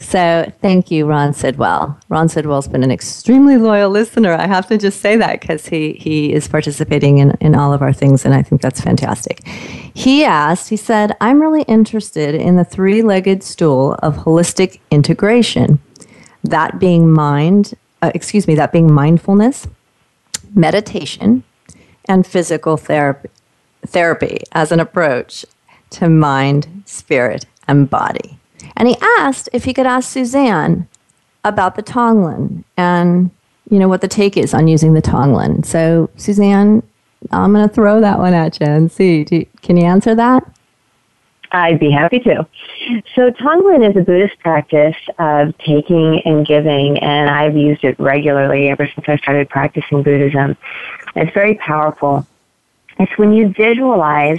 [0.00, 1.98] So thank you, Ron Sidwell.
[2.08, 4.34] Ron Sidwell's been an extremely loyal listener.
[4.34, 7.80] I have to just say that because he, he is participating in, in all of
[7.80, 9.46] our things, and I think that's fantastic.
[9.94, 15.78] He asked, he said, I'm really interested in the three legged stool of holistic integration,
[16.42, 19.68] that being mind, uh, excuse me, that being mindfulness,
[20.54, 21.44] meditation,
[22.06, 23.28] and physical therapy,
[23.86, 25.46] therapy as an approach
[25.94, 28.38] to mind, spirit, and body.
[28.76, 30.88] And he asked if he could ask Suzanne
[31.44, 33.30] about the Tonglen and
[33.70, 35.64] you know what the take is on using the Tonglen.
[35.64, 36.82] So Suzanne,
[37.30, 39.24] I'm going to throw that one at you and see.
[39.30, 40.44] You, can you answer that?
[41.52, 42.46] I'd be happy to.
[43.14, 48.68] So Tonglen is a Buddhist practice of taking and giving, and I've used it regularly
[48.68, 50.56] ever since I started practicing Buddhism.
[51.14, 52.26] It's very powerful.
[52.98, 54.38] It's when you visualize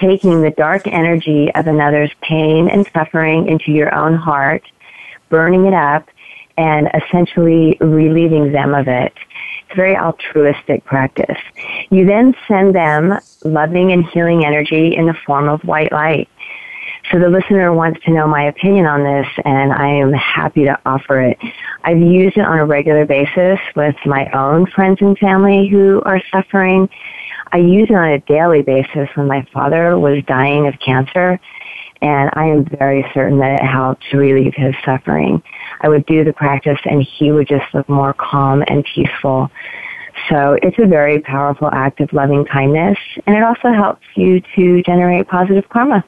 [0.00, 4.62] taking the dark energy of another's pain and suffering into your own heart,
[5.28, 6.08] burning it up,
[6.56, 9.12] and essentially relieving them of it.
[9.14, 11.38] It's a very altruistic practice.
[11.90, 16.28] You then send them loving and healing energy in the form of white light.
[17.10, 20.78] So the listener wants to know my opinion on this, and I am happy to
[20.86, 21.38] offer it.
[21.82, 26.20] I've used it on a regular basis with my own friends and family who are
[26.30, 26.88] suffering
[27.52, 31.40] I use it on a daily basis when my father was dying of cancer,
[32.02, 35.42] and I am very certain that it helped relieve his suffering.
[35.80, 39.50] I would do the practice, and he would just look more calm and peaceful.
[40.28, 44.82] So it's a very powerful act of loving kindness, and it also helps you to
[44.82, 46.04] generate positive karma.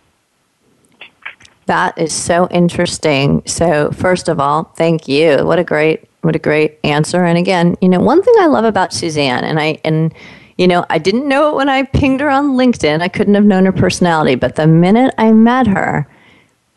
[1.66, 3.42] That is so interesting.
[3.46, 5.44] So, first of all, thank you.
[5.44, 7.24] What a great, what a great answer.
[7.24, 10.12] And again, you know, one thing I love about Suzanne, and I and
[10.58, 13.00] you know, I didn't know it when I pinged her on LinkedIn.
[13.00, 16.06] I couldn't have known her personality, but the minute I met her,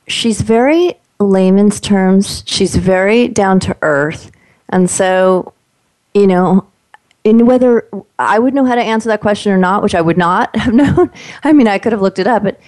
[0.08, 2.44] she's very layman's terms.
[2.46, 4.32] She's very down to earth.
[4.70, 5.54] And so,
[6.14, 6.68] you know,
[7.24, 7.88] in whether
[8.20, 10.74] I would know how to answer that question or not, which I would not have
[10.74, 11.12] known.
[11.44, 12.60] I mean, I could have looked it up, but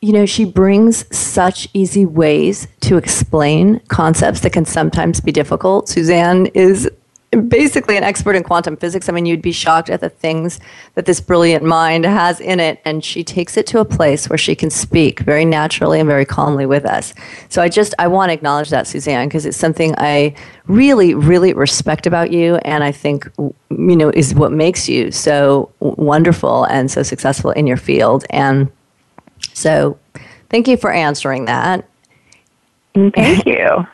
[0.00, 5.88] you know, she brings such easy ways to explain concepts that can sometimes be difficult.
[5.88, 6.90] Suzanne is
[7.36, 9.08] basically an expert in quantum physics.
[9.08, 10.60] I mean, you'd be shocked at the things
[10.94, 12.80] that this brilliant mind has in it.
[12.84, 16.24] And she takes it to a place where she can speak very naturally and very
[16.24, 17.14] calmly with us.
[17.48, 20.34] So I just, I want to acknowledge that, Suzanne, because it's something I
[20.66, 22.56] really, really respect about you.
[22.56, 27.66] And I think, you know, is what makes you so wonderful and so successful in
[27.66, 28.24] your field.
[28.30, 28.70] And
[29.52, 29.98] so
[30.50, 31.88] thank you for answering that.
[32.94, 33.86] Thank you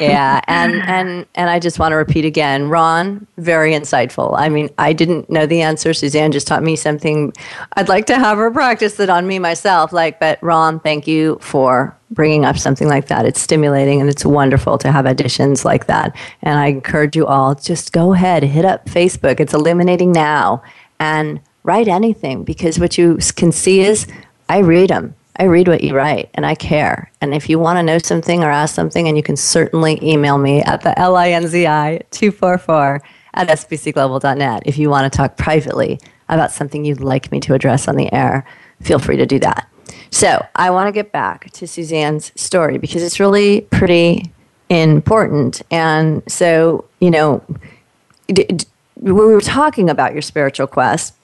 [0.00, 4.34] yeah, and and and I just want to repeat again, Ron, very insightful.
[4.38, 5.92] I mean, I didn't know the answer.
[5.92, 7.32] Suzanne just taught me something.
[7.74, 9.92] I'd like to have her practice it on me myself.
[9.92, 13.26] Like, but Ron, thank you for bringing up something like that.
[13.26, 16.16] It's stimulating and it's wonderful to have additions like that.
[16.42, 19.40] And I encourage you all just go ahead, hit up Facebook.
[19.40, 20.62] It's illuminating now,
[20.98, 24.06] and write anything because what you can see is
[24.48, 25.14] I read them.
[25.36, 27.10] I read what you write and I care.
[27.20, 30.38] And if you want to know something or ask something, and you can certainly email
[30.38, 33.02] me at the L-I-N-Z-I 244
[33.34, 34.62] at sbcglobal.net.
[34.66, 38.12] If you want to talk privately about something you'd like me to address on the
[38.12, 38.44] air,
[38.82, 39.68] feel free to do that.
[40.10, 44.30] So I want to get back to Suzanne's story because it's really pretty
[44.68, 45.62] important.
[45.70, 47.42] And so, you know,
[48.96, 51.14] we were talking about your spiritual quest.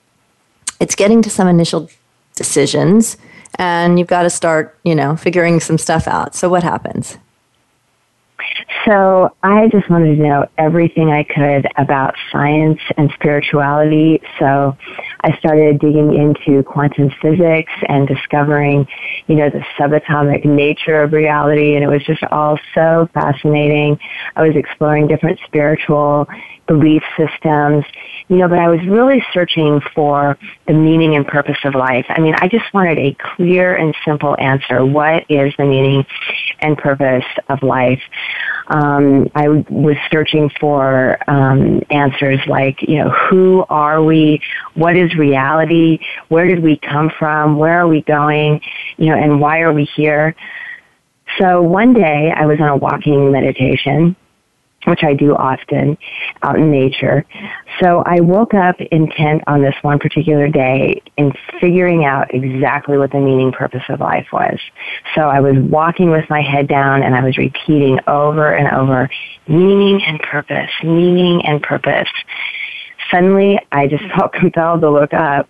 [0.80, 1.88] It's getting to some initial
[2.34, 3.16] decisions,
[3.56, 6.34] and you've got to start, you know, figuring some stuff out.
[6.34, 7.18] So, what happens?
[8.84, 14.22] So I just wanted to know everything I could about science and spirituality.
[14.38, 14.76] So
[15.22, 18.86] I started digging into quantum physics and discovering,
[19.26, 21.74] you know, the subatomic nature of reality.
[21.74, 23.98] And it was just all so fascinating.
[24.36, 26.28] I was exploring different spiritual
[26.66, 27.84] belief systems,
[28.28, 32.06] you know, but I was really searching for the meaning and purpose of life.
[32.08, 34.84] I mean, I just wanted a clear and simple answer.
[34.84, 36.04] What is the meaning
[36.60, 38.02] and purpose of life?
[38.68, 44.40] Um, I was searching for um, answers like, you know, who are we?
[44.74, 46.00] What is reality?
[46.28, 47.58] Where did we come from?
[47.58, 48.60] Where are we going?
[48.96, 50.34] You know, and why are we here?
[51.38, 54.16] So one day I was on a walking meditation
[54.86, 55.98] which I do often
[56.42, 57.24] out in nature.
[57.80, 63.10] So I woke up intent on this one particular day in figuring out exactly what
[63.10, 64.58] the meaning purpose of life was.
[65.14, 69.10] So I was walking with my head down and I was repeating over and over
[69.48, 72.08] meaning and purpose, meaning and purpose.
[73.10, 75.48] Suddenly I just felt compelled to look up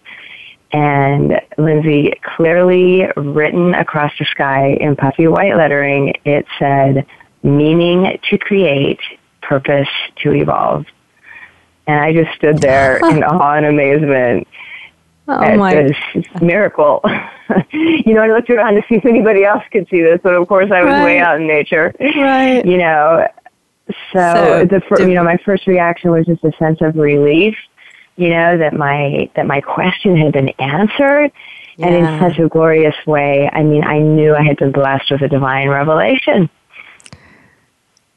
[0.72, 7.06] and Linzi, clearly written across the sky in puffy white lettering, it said,
[7.42, 9.00] meaning to create,
[9.48, 9.88] purpose
[10.22, 10.86] to evolve.
[11.86, 14.48] And I just stood there in awe and amazement
[15.28, 15.74] oh at my.
[15.74, 15.96] this
[16.40, 17.00] miracle.
[17.72, 20.48] you know, I looked around to see if anybody else could see this, but of
[20.48, 21.04] course I was Right.
[21.04, 21.94] way out in nature.
[22.00, 22.64] Right.
[22.64, 23.26] You know,
[24.12, 27.56] so, So the fir- you know my first reaction was just a sense of relief.
[28.16, 31.30] You know that my that my question had been answered,
[31.78, 33.48] and in such a glorious way.
[33.52, 36.50] I mean, I knew I had been blessed with a divine revelation.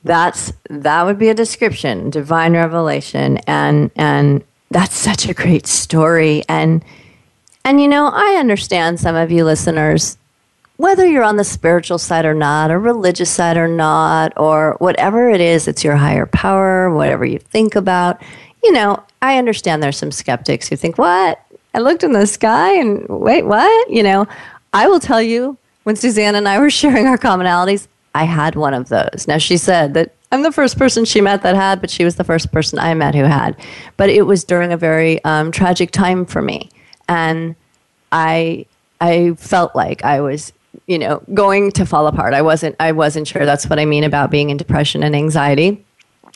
[0.03, 6.43] That's that would be a description, divine revelation, and and that's such a great story.
[6.47, 6.83] And
[7.65, 10.17] and you know, I understand some of you listeners,
[10.77, 15.29] whether you're on the spiritual side or not, or religious side or not, or whatever
[15.29, 18.21] it is, it's your higher power, whatever you think about.
[18.63, 21.41] You know, I understand there's some skeptics who think, "What?
[21.73, 24.27] I looked in the sky and wait, what?" You know,
[24.73, 28.73] I will tell you when Suzanne and I were sharing our commonalities, I had one
[28.73, 29.25] of those.
[29.27, 32.15] Now, she said that I'm the first person she met that had, but she was
[32.15, 33.55] the first person I met who had.
[33.97, 36.69] But it was during a very um, tragic time for me.
[37.07, 37.55] And
[38.11, 38.65] I,
[39.01, 40.53] I felt like I was,
[40.87, 42.33] you know, going to fall apart.
[42.33, 43.45] I wasn't, I wasn't sure.
[43.45, 45.83] That's what I mean about being in depression and anxiety.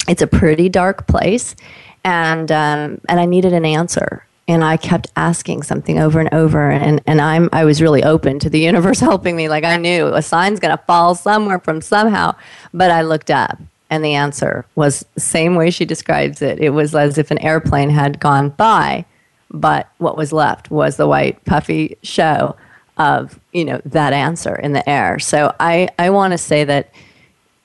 [0.08, 1.56] It's a pretty dark place.
[2.04, 6.70] And, um, and I needed an answer and I kept asking something over and over
[6.70, 9.50] and, and I'm I was really open to the universe helping me.
[9.50, 12.36] Like I knew a sign's going to fall somewhere from somehow
[12.74, 16.60] but I looked up and the answer was the same way she describes it.
[16.60, 19.06] It was as if an airplane had gone by
[19.50, 22.56] but what was left was the white puffy show
[22.98, 25.20] of you know that answer in the air.
[25.20, 26.92] So I I want to say that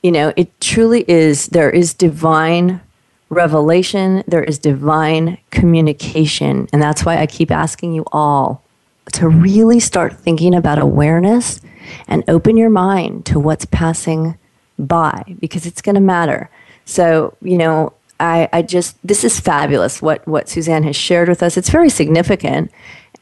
[0.02, 2.80] you know it truly is there is divine
[3.30, 6.68] revelation, there is divine communication.
[6.72, 8.62] And that's why I keep asking you all
[9.12, 11.60] to really start thinking about awareness
[12.06, 14.36] and open your mind to what's passing
[14.78, 16.50] by because it's going to matter.
[16.84, 21.42] So, you know, I, I just, this is fabulous what, what Suzanne has shared with
[21.42, 21.56] us.
[21.56, 22.70] It's very significant.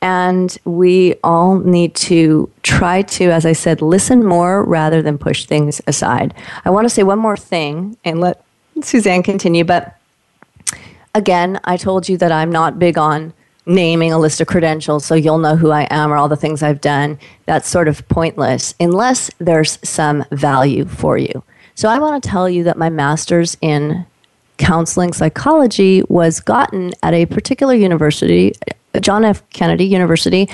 [0.02, 5.46] And we all need to try to, as I said, listen more rather than push
[5.46, 6.34] things aside.
[6.64, 8.44] I want to say one more thing and let
[8.82, 9.64] Suzanne continue.
[9.64, 9.95] But
[11.16, 13.32] again, I told you that I'm not big on
[13.64, 16.62] naming a list of credentials so you'll know who I am or all the things
[16.62, 17.18] I've done.
[17.46, 21.42] That's sort of pointless unless there's some value for you.
[21.74, 24.06] So I want to tell you that my master's in
[24.58, 28.52] counseling psychology was gotten at a particular university,
[29.00, 29.42] John F.
[29.50, 30.48] Kennedy University.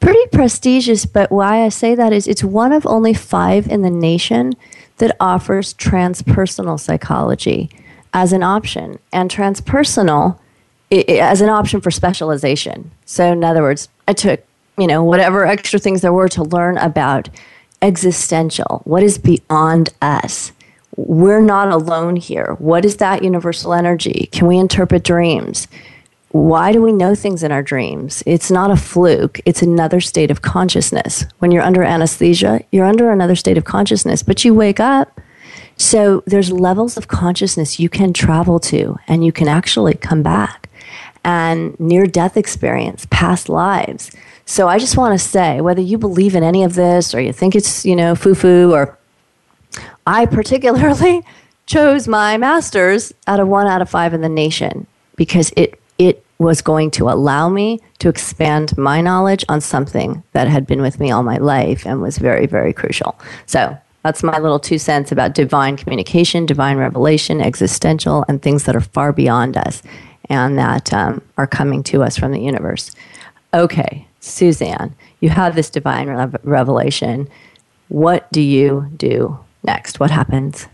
[0.00, 3.90] Pretty prestigious, but why I say that is it's one of only five in the
[3.90, 4.52] nation
[4.98, 7.70] that offers transpersonal psychology
[8.12, 8.98] as an option.
[9.12, 10.38] And transpersonal
[10.90, 12.90] as an option for specialization.
[13.04, 14.44] So, in other words, I took,
[14.78, 17.28] you know, whatever extra things there were to learn about
[17.82, 20.52] existential, what is beyond us.
[20.96, 22.56] We're not alone here.
[22.58, 24.28] What is that universal energy?
[24.32, 25.68] Can we interpret dreams?
[26.30, 28.22] Why do we know things in our dreams?
[28.26, 31.24] It's not a fluke, it's another state of consciousness.
[31.38, 35.20] When you're under anesthesia, you're under another state of consciousness, but you wake up.
[35.76, 40.68] So there's levels of consciousness you can travel to and you can actually come back
[41.24, 44.10] and near death experience, past lives.
[44.46, 47.32] So I just want to say whether you believe in any of this or you
[47.32, 48.96] think it's, you know, foo foo or
[50.06, 51.22] I particularly
[51.66, 56.24] chose my master's out of one out of five in the nation because it it
[56.38, 61.00] was going to allow me to expand my knowledge on something that had been with
[61.00, 63.18] me all my life and was very, very crucial.
[63.46, 63.76] So
[64.06, 68.80] that's my little two cents about divine communication, divine revelation, existential, and things that are
[68.80, 69.82] far beyond us
[70.30, 72.94] and that um, are coming to us from the universe.
[73.52, 76.08] Okay, Suzanne, you have this divine
[76.44, 77.28] revelation.
[77.88, 79.98] What do you do next?
[79.98, 80.68] What happens?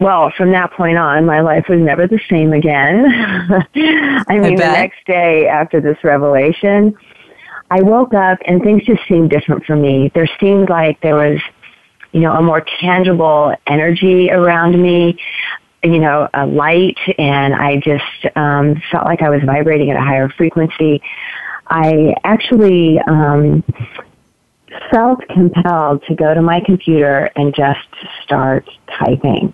[0.00, 3.06] well, from that point on, my life was never the same again.
[3.06, 6.94] I mean, I the next day after this revelation,
[7.70, 10.10] I woke up and things just seemed different for me.
[10.14, 11.40] There seemed like there was,
[12.14, 15.18] you know, a more tangible energy around me,
[15.82, 20.00] you know, a light, and I just um, felt like I was vibrating at a
[20.00, 21.02] higher frequency.
[21.66, 23.64] I actually um,
[24.92, 27.88] felt compelled to go to my computer and just
[28.22, 28.64] start
[28.96, 29.52] typing.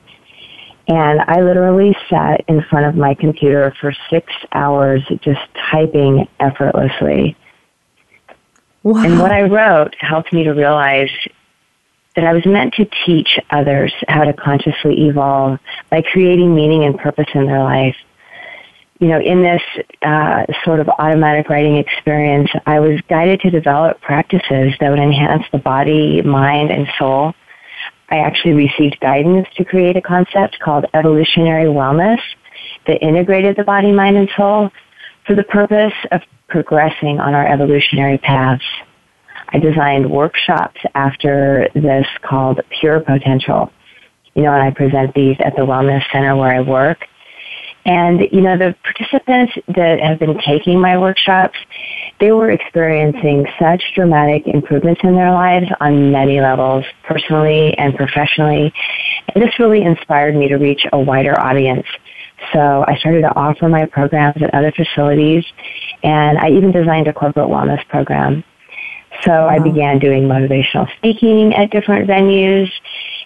[0.86, 5.40] And I literally sat in front of my computer for six hours just
[5.70, 7.38] typing effortlessly.
[8.82, 9.02] Wow.
[9.02, 11.10] And what I wrote helped me to realize
[12.16, 15.58] that I was meant to teach others how to consciously evolve
[15.90, 17.96] by creating meaning and purpose in their life.
[18.98, 19.62] You know, in this
[20.02, 25.44] uh, sort of automatic writing experience, I was guided to develop practices that would enhance
[25.52, 27.34] the body, mind, and soul
[28.10, 32.20] I actually received guidance to create a concept called evolutionary wellness
[32.86, 34.70] that integrated the body, mind, and soul
[35.26, 38.64] for the purpose of progressing on our evolutionary paths.
[39.52, 43.72] I designed workshops after this called Pure Potential.
[44.34, 47.06] You know, and I present these at the Wellness Center where I work.
[47.84, 51.58] And, you know, the participants that have been taking my workshops,
[52.20, 58.72] they were experiencing such dramatic improvements in their lives on many levels, personally and professionally.
[59.34, 61.86] And this really inspired me to reach a wider audience.
[62.52, 65.44] So I started to offer my programs at other facilities,
[66.02, 68.44] and I even designed a corporate wellness program.
[69.24, 69.48] So wow.
[69.48, 72.70] I began doing motivational speaking at different venues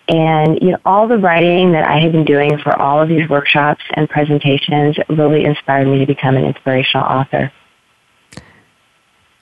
[0.09, 3.29] and you know, all the writing that I had been doing for all of these
[3.29, 7.53] workshops and presentations really inspired me to become an inspirational author.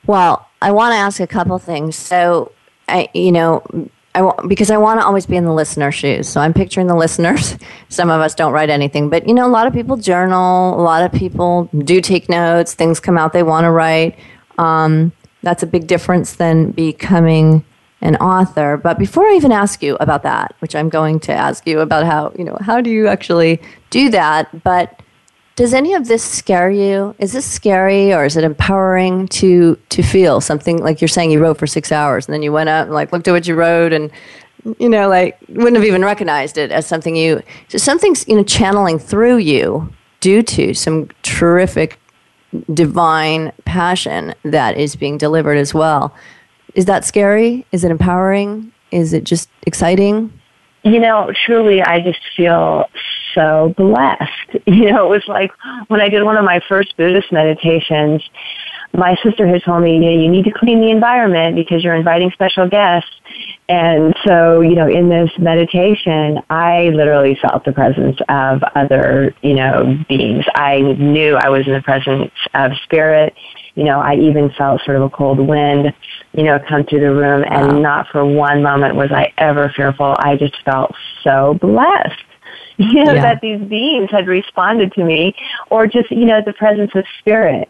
[0.06, 1.96] Well, I want to ask a couple things.
[1.96, 2.52] So,
[2.88, 3.62] I, you know,
[4.14, 6.28] I want, because I want to always be in the listener's shoes.
[6.28, 7.56] So I'm picturing the listeners.
[7.88, 10.80] Some of us don't write anything, but you know, a lot of people journal.
[10.80, 12.74] A lot of people do take notes.
[12.74, 14.18] Things come out they want to write.
[14.58, 15.12] Um,
[15.42, 17.64] that's a big difference than becoming
[18.00, 18.76] an author.
[18.76, 22.04] But before I even ask you about that, which I'm going to ask you about
[22.04, 24.62] how, you know, how do you actually do that?
[24.64, 25.00] But
[25.54, 27.14] does any of this scare you?
[27.18, 31.40] Is this scary or is it empowering to to feel something like you're saying you
[31.40, 33.54] wrote for six hours and then you went up and like looked at what you
[33.54, 34.10] wrote and
[34.78, 38.44] you know like wouldn't have even recognized it as something you so something's you know
[38.44, 41.98] channeling through you due to some terrific
[42.72, 46.14] divine passion that is being delivered as well.
[46.74, 47.66] Is that scary?
[47.72, 48.72] Is it empowering?
[48.90, 50.32] Is it just exciting?
[50.84, 52.88] You know, truly, I just feel
[53.34, 54.28] so blessed.
[54.66, 55.50] You know, it was like
[55.88, 58.22] when I did one of my first Buddhist meditations,
[58.92, 61.94] my sister had told me, you know, you need to clean the environment because you're
[61.94, 63.10] inviting special guests.
[63.68, 69.54] And so, you know, in this meditation, I literally felt the presence of other, you
[69.54, 70.44] know, beings.
[70.54, 73.34] I knew I was in the presence of spirit
[73.74, 75.94] you know, I even felt sort of a cold wind,
[76.32, 77.78] you know, come through the room and wow.
[77.78, 80.14] not for one moment was I ever fearful.
[80.18, 82.18] I just felt so blessed.
[82.78, 83.20] You know, yeah.
[83.20, 85.36] that these beings had responded to me
[85.70, 87.68] or just, you know, the presence of spirit.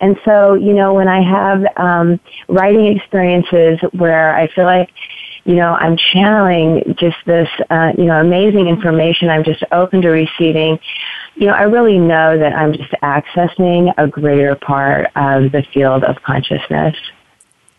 [0.00, 4.90] And so, you know, when I have um, writing experiences where I feel like,
[5.44, 9.28] you know, I'm channeling just this, uh, you know, amazing information.
[9.28, 10.78] I'm just open to receiving
[11.38, 16.02] you know, I really know that I'm just accessing a greater part of the field
[16.02, 16.96] of consciousness.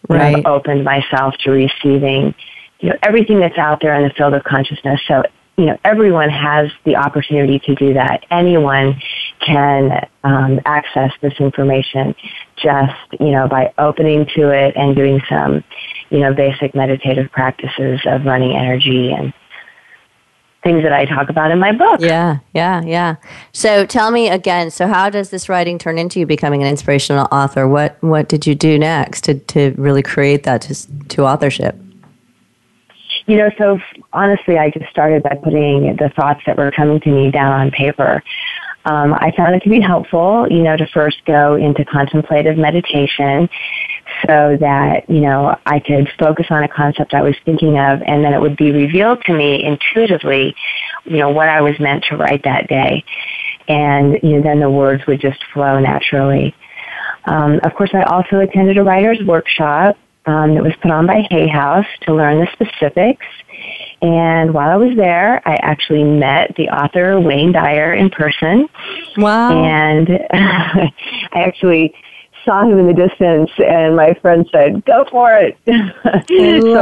[0.07, 0.37] Right.
[0.37, 2.33] I've opened myself to receiving,
[2.79, 5.01] you know, everything that's out there in the field of consciousness.
[5.09, 5.23] So,
[5.59, 8.25] you know, everyone has the opportunity to do that.
[8.31, 8.97] Anyone
[9.45, 12.15] can um, access this information
[12.55, 15.61] just, you know, by opening to it and doing some,
[16.11, 19.33] you know, basic meditative practices of running energy and
[20.63, 21.99] things that I talk about in my book.
[21.99, 23.17] Yeah, yeah, yeah.
[23.51, 27.27] So tell me again, so how does this writing turn into you becoming an inspirational
[27.33, 27.67] author?
[27.67, 31.75] What what did you do next to, to really create that to, to authorship?
[33.29, 33.79] You know, so
[34.11, 37.71] honestly, I just started by putting the thoughts that were coming to me down on
[37.71, 38.23] paper.
[38.85, 43.47] Um, I found it to be helpful, you know, to first go into contemplative meditation
[44.25, 48.23] so that, you know, I could focus on a concept I was thinking of and
[48.23, 50.55] then it would be revealed to me intuitively
[51.05, 53.03] you know, what I was meant to write that day.
[53.67, 56.55] And, you know, then the words would just flow naturally.
[57.25, 61.25] Um, of course, I also attended a writer's workshop um, that was put on by
[61.29, 63.25] Hay House to learn the specifics.
[64.01, 68.69] And while I was there, I actually met the author Wayne Dyer in person.
[69.17, 69.63] Wow.
[69.63, 70.91] And I
[71.33, 71.93] actually
[72.45, 75.71] saw him in the distance, and my friend said, "Go for it!" so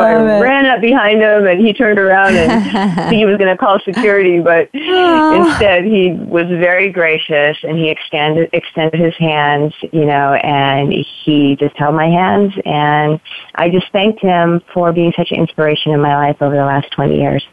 [0.02, 0.42] I it.
[0.42, 4.40] ran up behind him, and he turned around and he was going to call security,
[4.40, 10.94] but instead he was very gracious, and he extended extended his hands, you know, and
[11.26, 13.20] he just held my hands, and
[13.56, 16.92] I just thanked him for being such an inspiration in my life over the last
[16.92, 17.46] twenty years.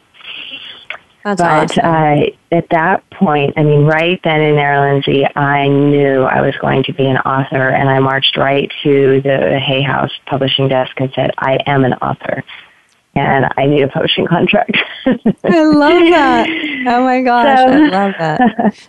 [1.25, 1.85] That's But awesome.
[1.87, 6.55] uh, at that point, I mean, right then and there, Linzi, I knew I was
[6.61, 10.93] going to be an author, and I marched right to the Hay House publishing desk
[10.99, 12.43] and said, "I am an author."
[13.17, 14.77] And I need a publishing contract.
[15.07, 16.49] I love that.
[16.89, 18.41] Oh my gosh, So- I love that.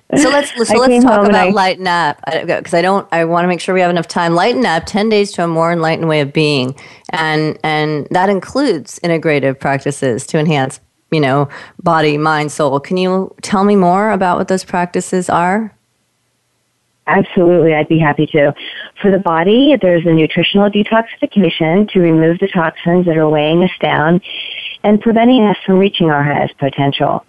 [0.17, 3.07] So let's so let's talk about I- lighten up because I don't.
[3.11, 4.33] I want to make sure we have enough time.
[4.33, 4.85] Lighten up.
[4.87, 6.73] Ten days to a more enlightened way of being,
[7.11, 10.79] and and that includes integrative practices to enhance,
[11.11, 11.49] you know,
[11.81, 12.79] body, mind, soul.
[12.79, 15.75] Can you tell me more about what those practices are?
[17.07, 18.53] Absolutely, I'd be happy to.
[19.01, 23.71] For the body, there's a nutritional detoxification to remove the toxins that are weighing us
[23.79, 24.21] down
[24.83, 27.23] and preventing us from reaching our highest potential.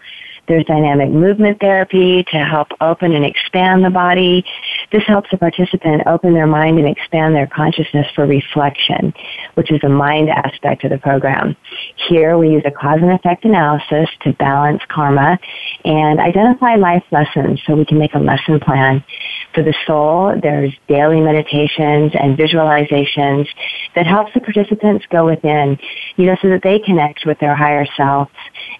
[0.48, 4.44] There's dynamic movement therapy to help open and expand the body.
[4.92, 9.12] This helps the participant open their mind and expand their consciousness for reflection,
[9.54, 11.56] which is the mind aspect of the program.
[12.08, 15.38] Here we use a cause and effect analysis to balance karma
[15.84, 19.04] and identify life lessons so we can make a lesson plan.
[19.54, 23.48] For the soul, there's daily meditations and visualizations
[23.94, 25.78] that helps the participants go within,
[26.16, 28.30] you know, so that they connect with their higher selves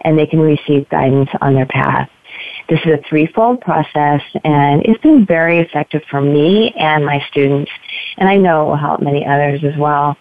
[0.03, 2.09] and they can receive guidance on their path.
[2.69, 7.71] This is a threefold process and it's been very effective for me and my students
[8.17, 10.17] and I know it will help many others as well.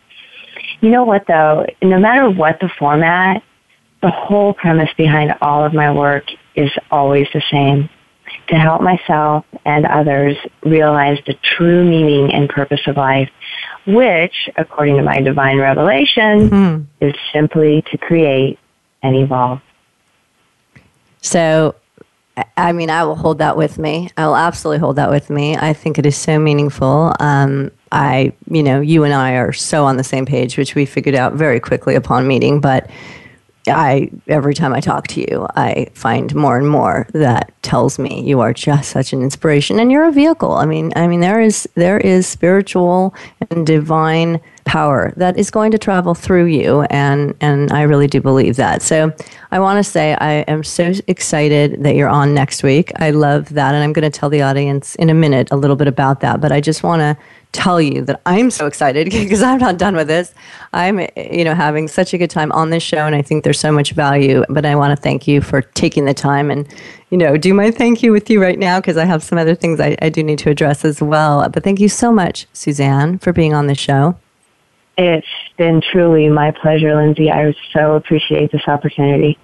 [0.81, 3.41] You know what though, no matter what the format,
[4.01, 6.25] the whole premise behind all of my work
[6.55, 7.89] is always the same.
[8.49, 13.29] To help myself and others realize the true meaning and purpose of life,
[13.87, 16.81] which, according to my divine revelation, hmm.
[17.01, 18.59] is simply to create
[19.01, 19.61] and evolve.
[21.21, 21.75] So,
[22.57, 24.09] I- mean, I will hold that with me.
[24.17, 25.55] I will absolutely hold that with me.
[25.55, 27.13] I think it is so meaningful.
[27.19, 30.85] Um, I, you know, you and I are so on the same page, which we
[30.85, 32.59] figured out very quickly upon meeting.
[32.59, 32.89] But
[33.67, 38.23] I, every time I talk to you, I find more and more that tells me
[38.23, 40.53] you are just such an inspiration, and you're a vehicle.
[40.53, 43.15] I mean, I mean, there is there is spiritual
[43.49, 48.21] and divine power that is going to travel through you, and and I really do
[48.21, 48.81] believe that.
[48.81, 49.11] So
[49.51, 52.91] I want to say I am so excited that you're on next week.
[52.97, 55.75] I love that, and I'm going to tell the audience in a minute a little
[55.75, 56.41] bit about that.
[56.41, 57.17] But I just want to
[57.55, 60.33] tell you that I'm so excited because I'm not done with this.
[60.73, 63.59] I'm, you know, having such a good time on this show, and I think there's
[63.59, 64.43] so much value.
[64.49, 66.67] But I want to thank you for taking the time and,
[67.09, 69.55] you know, do my thank you with you right now because I have some other
[69.55, 71.47] things I, I do need to address as well.
[71.49, 74.17] But thank you so much, Suzanne, for being on the show.
[74.97, 75.27] It's
[75.57, 77.31] been truly my pleasure, Linzi.
[77.31, 79.37] I so appreciate this opportunity.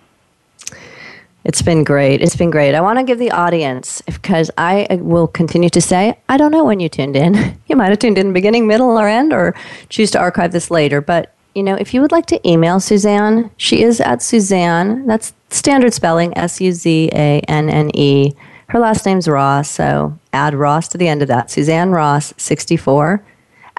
[1.44, 2.22] It's been great.
[2.22, 2.76] It's been great.
[2.76, 6.52] I want to give the audience, because I uh, will continue to say, I don't
[6.52, 7.58] know when you tuned in.
[7.68, 9.56] You might have tuned in beginning, middle, or end, or
[9.88, 11.00] choose to archive this later.
[11.00, 15.08] But, you know, if you would like to email Suzanne, she is at Suzanne.
[15.08, 18.34] That's standard spelling, S U Z A N N E.
[18.68, 21.50] Her last name's Ross, so add Ross to the end of that.
[21.50, 23.24] Suzanne Ross, 64,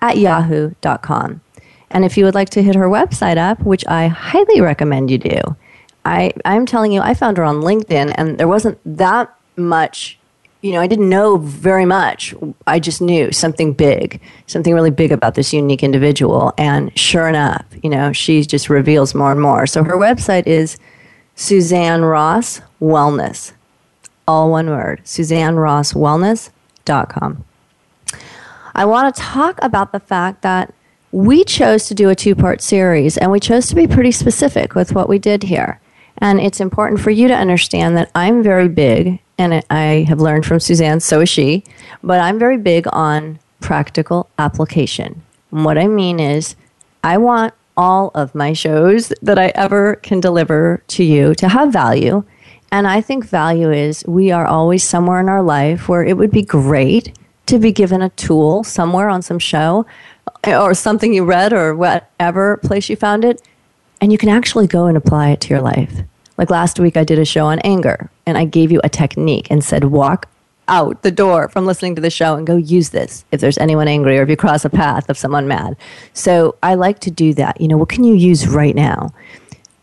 [0.01, 1.43] at yahoo.com.
[1.91, 5.19] And if you would like to hit her website up, which I highly recommend you
[5.19, 5.41] do,
[6.05, 10.19] I, I'm telling you, I found her on LinkedIn and there wasn't that much,
[10.61, 12.35] you know, I didn't know very much.
[12.67, 16.53] I just knew something big, something really big about this unique individual.
[16.59, 19.67] And sure enough, you know, she just reveals more and more.
[19.67, 20.77] So her website is
[21.35, 23.53] Suzanne Ross Wellness,
[24.27, 27.45] all one word, Suzanne Ross Wellness.com.
[28.75, 30.73] I want to talk about the fact that
[31.13, 34.75] we chose to do a two part series and we chose to be pretty specific
[34.75, 35.79] with what we did here.
[36.23, 40.47] And it's important for you to understand that I'm very big, and I have learned
[40.47, 41.65] from Suzanne, so is she,
[42.01, 45.21] but I'm very big on practical application.
[45.51, 46.55] And what I mean is,
[47.03, 51.73] I want all of my shows that I ever can deliver to you to have
[51.73, 52.23] value.
[52.71, 56.31] And I think value is we are always somewhere in our life where it would
[56.31, 59.87] be great to be given a tool somewhere on some show
[60.47, 63.43] or something you read or whatever place you found it,
[64.01, 66.03] and you can actually go and apply it to your life.
[66.39, 69.49] Like last week, I did a show on anger and I gave you a technique
[69.51, 70.29] and said, walk
[70.69, 73.89] out the door from listening to the show and go use this if there's anyone
[73.89, 75.77] angry or if you cross a path of someone mad.
[76.15, 77.61] So I like to do that.
[77.61, 79.13] You know, what can you use right now?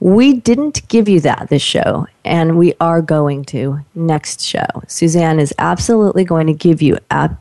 [0.01, 4.65] We didn't give you that this show, and we are going to next show.
[4.87, 7.37] Suzanne is absolutely going to give you ap-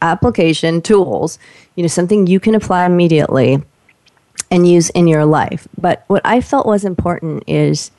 [0.00, 1.40] application tools,
[1.74, 3.60] you know, something you can apply immediately
[4.52, 5.66] and use in your life.
[5.76, 7.90] But what I felt was important is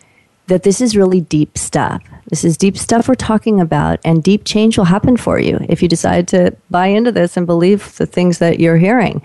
[0.48, 2.02] that this is really deep stuff.
[2.30, 5.82] This is deep stuff we're talking about, and deep change will happen for you if
[5.82, 9.22] you decide to buy into this and believe the things that you're hearing.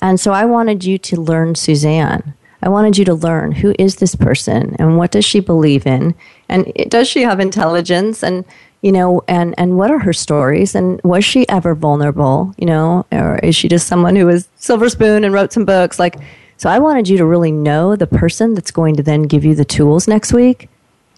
[0.00, 2.34] And so I wanted you to learn Suzanne.
[2.62, 6.14] I wanted you to learn who is this person and what does she believe in
[6.48, 8.44] and does she have intelligence and
[8.80, 13.06] you know and and what are her stories and was she ever vulnerable you know
[13.12, 16.16] or is she just someone who was silver spoon and wrote some books like
[16.56, 19.54] so I wanted you to really know the person that's going to then give you
[19.54, 20.68] the tools next week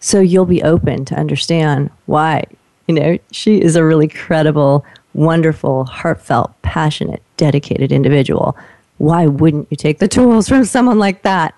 [0.01, 2.45] so you'll be open to understand why.
[2.87, 4.85] You know, she is a really credible,
[5.15, 8.57] wonderful, heartfelt, passionate, dedicated individual.
[8.99, 11.55] Why wouldn't you take the tools from someone like that?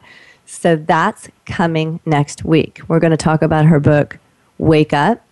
[0.47, 2.81] So that's coming next week.
[2.89, 4.19] We're going to talk about her book,
[4.59, 5.25] Wake Up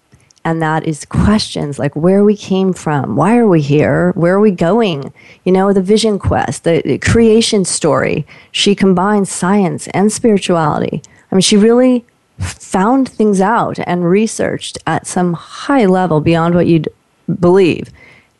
[0.45, 4.41] and that is questions like where we came from, why are we here, where are
[4.41, 5.13] we going?
[5.45, 8.27] You know, the vision quest, the, creation story.
[8.53, 11.03] She combines science and spirituality.
[11.31, 12.05] I mean, she really
[12.39, 16.89] found things out and researched at some high level beyond what you'd
[17.41, 17.91] believe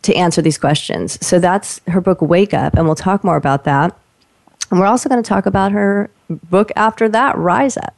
[0.03, 1.25] to answer these questions.
[1.27, 3.97] So that's her book, Wake Up, and we'll talk more about that.
[4.71, 7.95] And we're also going to talk about her book after that, Rise Up.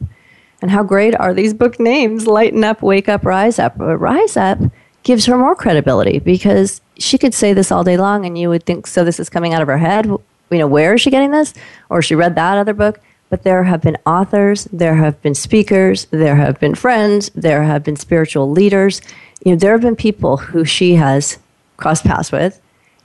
[0.63, 2.27] And how great are these book names?
[2.27, 3.79] Lighten Up, Wake Up, Rise Up.
[3.79, 4.59] But Rise Up
[5.03, 8.65] gives her more credibility because she could say this all day long and you would
[8.65, 10.07] think, so this is coming out of her head.
[10.07, 11.55] You know, where is she getting this?
[11.89, 13.01] Or she read that other book.
[13.31, 17.85] But there have been authors, there have been speakers, there have been friends, there have
[17.85, 19.01] been spiritual leaders.
[19.45, 21.39] You know, there have been people who she has
[21.77, 22.61] crossed paths with.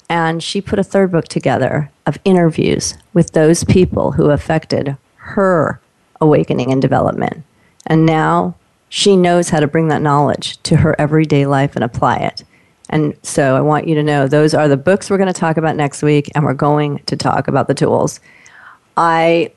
[0.10, 5.80] And she put a third book together of interviews with those people who affected her
[6.22, 7.44] awakening and development.
[7.88, 8.56] And now
[8.90, 12.44] she knows how to bring that knowledge to her everyday life and apply it.
[12.90, 15.58] And so I want you to know those are the books we're going to talk
[15.58, 18.20] about next week, and we're going to talk about the tools.
[18.96, 19.52] I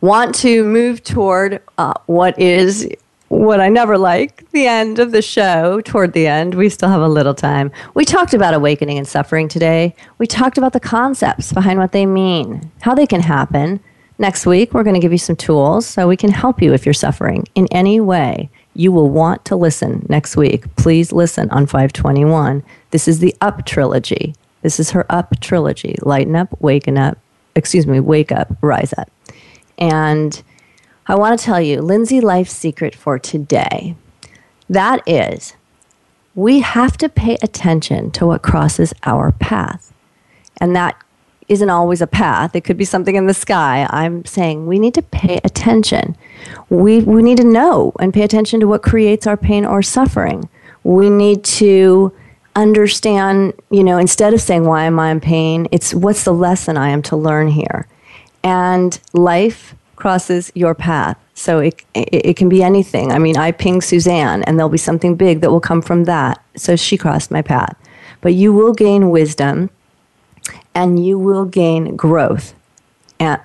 [0.00, 2.88] want to move toward uh, what is
[3.28, 6.54] what I never like the end of the show, toward the end.
[6.54, 7.72] We still have a little time.
[7.94, 9.96] We talked about awakening and suffering today.
[10.18, 13.80] We talked about the concepts behind what they mean, how they can happen
[14.18, 16.86] Next week, we're going to give you some tools so we can help you if
[16.86, 18.48] you're suffering in any way.
[18.74, 20.74] You will want to listen next week.
[20.76, 22.62] Please listen on 521.
[22.90, 24.34] This is the Up trilogy.
[24.62, 27.18] This is her Up trilogy Lighten Up, Waken Up,
[27.54, 29.10] excuse me, Wake Up, Rise Up.
[29.78, 30.42] And
[31.06, 33.96] I want to tell you, Linzi Life's secret for today
[34.68, 35.54] that is,
[36.34, 39.92] we have to pay attention to what crosses our path.
[40.60, 40.96] And that
[41.48, 42.54] isn't always a path.
[42.54, 43.86] It could be something in the sky.
[43.90, 46.16] I'm saying we need to pay attention.
[46.70, 50.48] We, we need to know and pay attention to what creates our pain or suffering.
[50.82, 52.12] We need to
[52.56, 55.66] understand, you know, instead of saying, why am I in pain?
[55.72, 57.86] It's what's the lesson I am to learn here?
[58.42, 61.18] And life crosses your path.
[61.34, 63.10] So it, it, it, can be anything.
[63.10, 66.44] I mean, I ping Suzanne, and there'll be something big that will come from that.
[66.56, 67.76] So she crossed my path.
[68.20, 69.70] But you will gain wisdom
[70.74, 72.54] and you will gain growth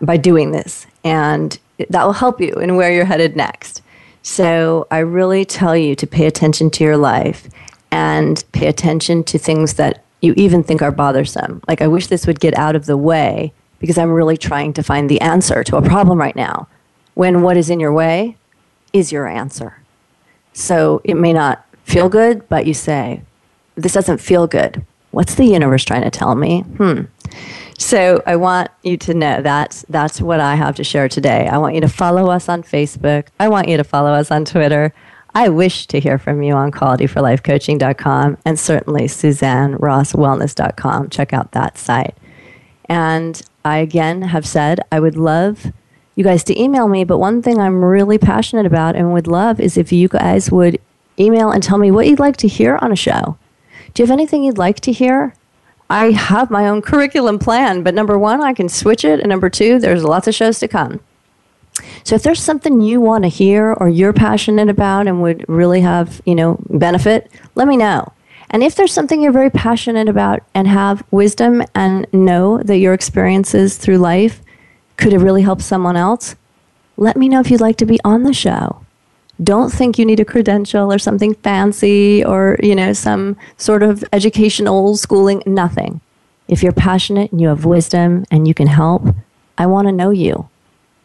[0.01, 0.87] by doing this.
[1.03, 1.57] And
[1.89, 3.81] that will help you in where you're headed next.
[4.21, 7.47] So I really tell you to pay attention to your life
[7.91, 11.61] and pay attention to things that you even think are bothersome.
[11.67, 14.83] Like, I wish this would get out of the way because I'm really trying to
[14.83, 16.67] find the answer to a problem right now.
[17.13, 18.37] When what is in your way
[18.93, 19.81] is your answer.
[20.53, 23.21] So it may not feel good, but you say,
[23.75, 24.85] This doesn't feel good.
[25.11, 26.61] What's the universe trying to tell me?
[26.61, 27.03] Hmm.
[27.77, 31.47] So I want you to know that's that's what I have to share today.
[31.47, 33.27] I want you to follow us on Facebook.
[33.39, 34.93] I want you to follow us on Twitter.
[35.33, 41.09] I wish to hear from you on qualityforlifecoaching.com and certainly SuzanneRossWellness.com.
[41.09, 42.17] Check out that site.
[42.85, 45.71] And I again have said I would love
[46.15, 49.59] you guys to email me, but one thing I'm really passionate about and would love
[49.59, 50.81] is if you guys would
[51.17, 53.37] email and tell me what you'd like to hear on a show.
[53.93, 55.33] Do you have anything you'd like to hear?
[55.89, 59.19] I have my own curriculum plan, but number one, I can switch it.
[59.19, 60.99] And number two, there's lots of shows to come.
[62.03, 65.81] So if there's something you want to hear or you're passionate about and would really
[65.81, 68.11] have, you know, benefit, let me know.
[68.51, 72.93] And if there's something you're very passionate about and have wisdom and know that your
[72.93, 74.41] experiences through life
[74.97, 76.35] could have really helped someone else,
[76.97, 78.83] let me know if you'd like to be on the show.
[79.41, 84.03] Don't think you need a credential or something fancy or, you know, some sort of
[84.11, 86.01] educational schooling, nothing.
[86.47, 89.03] If you're passionate and you have wisdom and you can help,
[89.57, 90.49] I want to know you.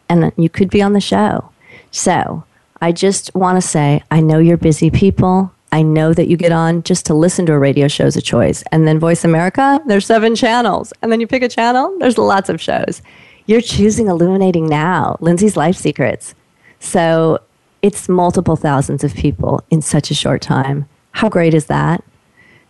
[0.09, 1.49] And you could be on the show.
[1.91, 2.43] So
[2.81, 5.51] I just want to say, I know you're busy people.
[5.71, 8.21] I know that you get on just to listen to a radio show is a
[8.21, 8.63] choice.
[8.71, 10.93] And then Voice America, there's seven channels.
[11.01, 13.01] And then you pick a channel, there's lots of shows.
[13.45, 16.33] You're choosing Illuminating Now, Linzi's Life Secrets.
[16.79, 17.39] So
[17.85, 20.89] it's multiple thousands of people in such a short time.
[21.11, 22.03] How great is that?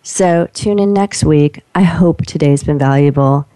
[0.03, 1.63] So tune in next week.
[1.74, 3.47] I hope today's been valuable.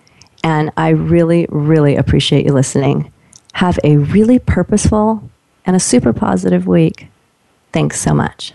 [0.42, 3.12] And I really, really appreciate you listening.
[3.56, 5.30] Have a really purposeful
[5.66, 7.08] and a super positive week.
[7.74, 8.54] Thanks so much.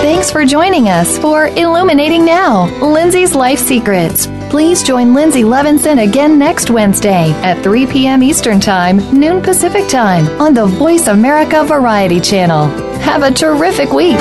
[0.00, 4.28] Thanks for joining us for Illuminating Now, Linzi's Life Secrets.
[4.54, 8.22] Please join Linzi Levinson again next Wednesday at 3 p.m.
[8.22, 12.68] Eastern Time, noon Pacific Time on the Voice America Variety Channel.
[13.00, 14.14] Have a terrific week.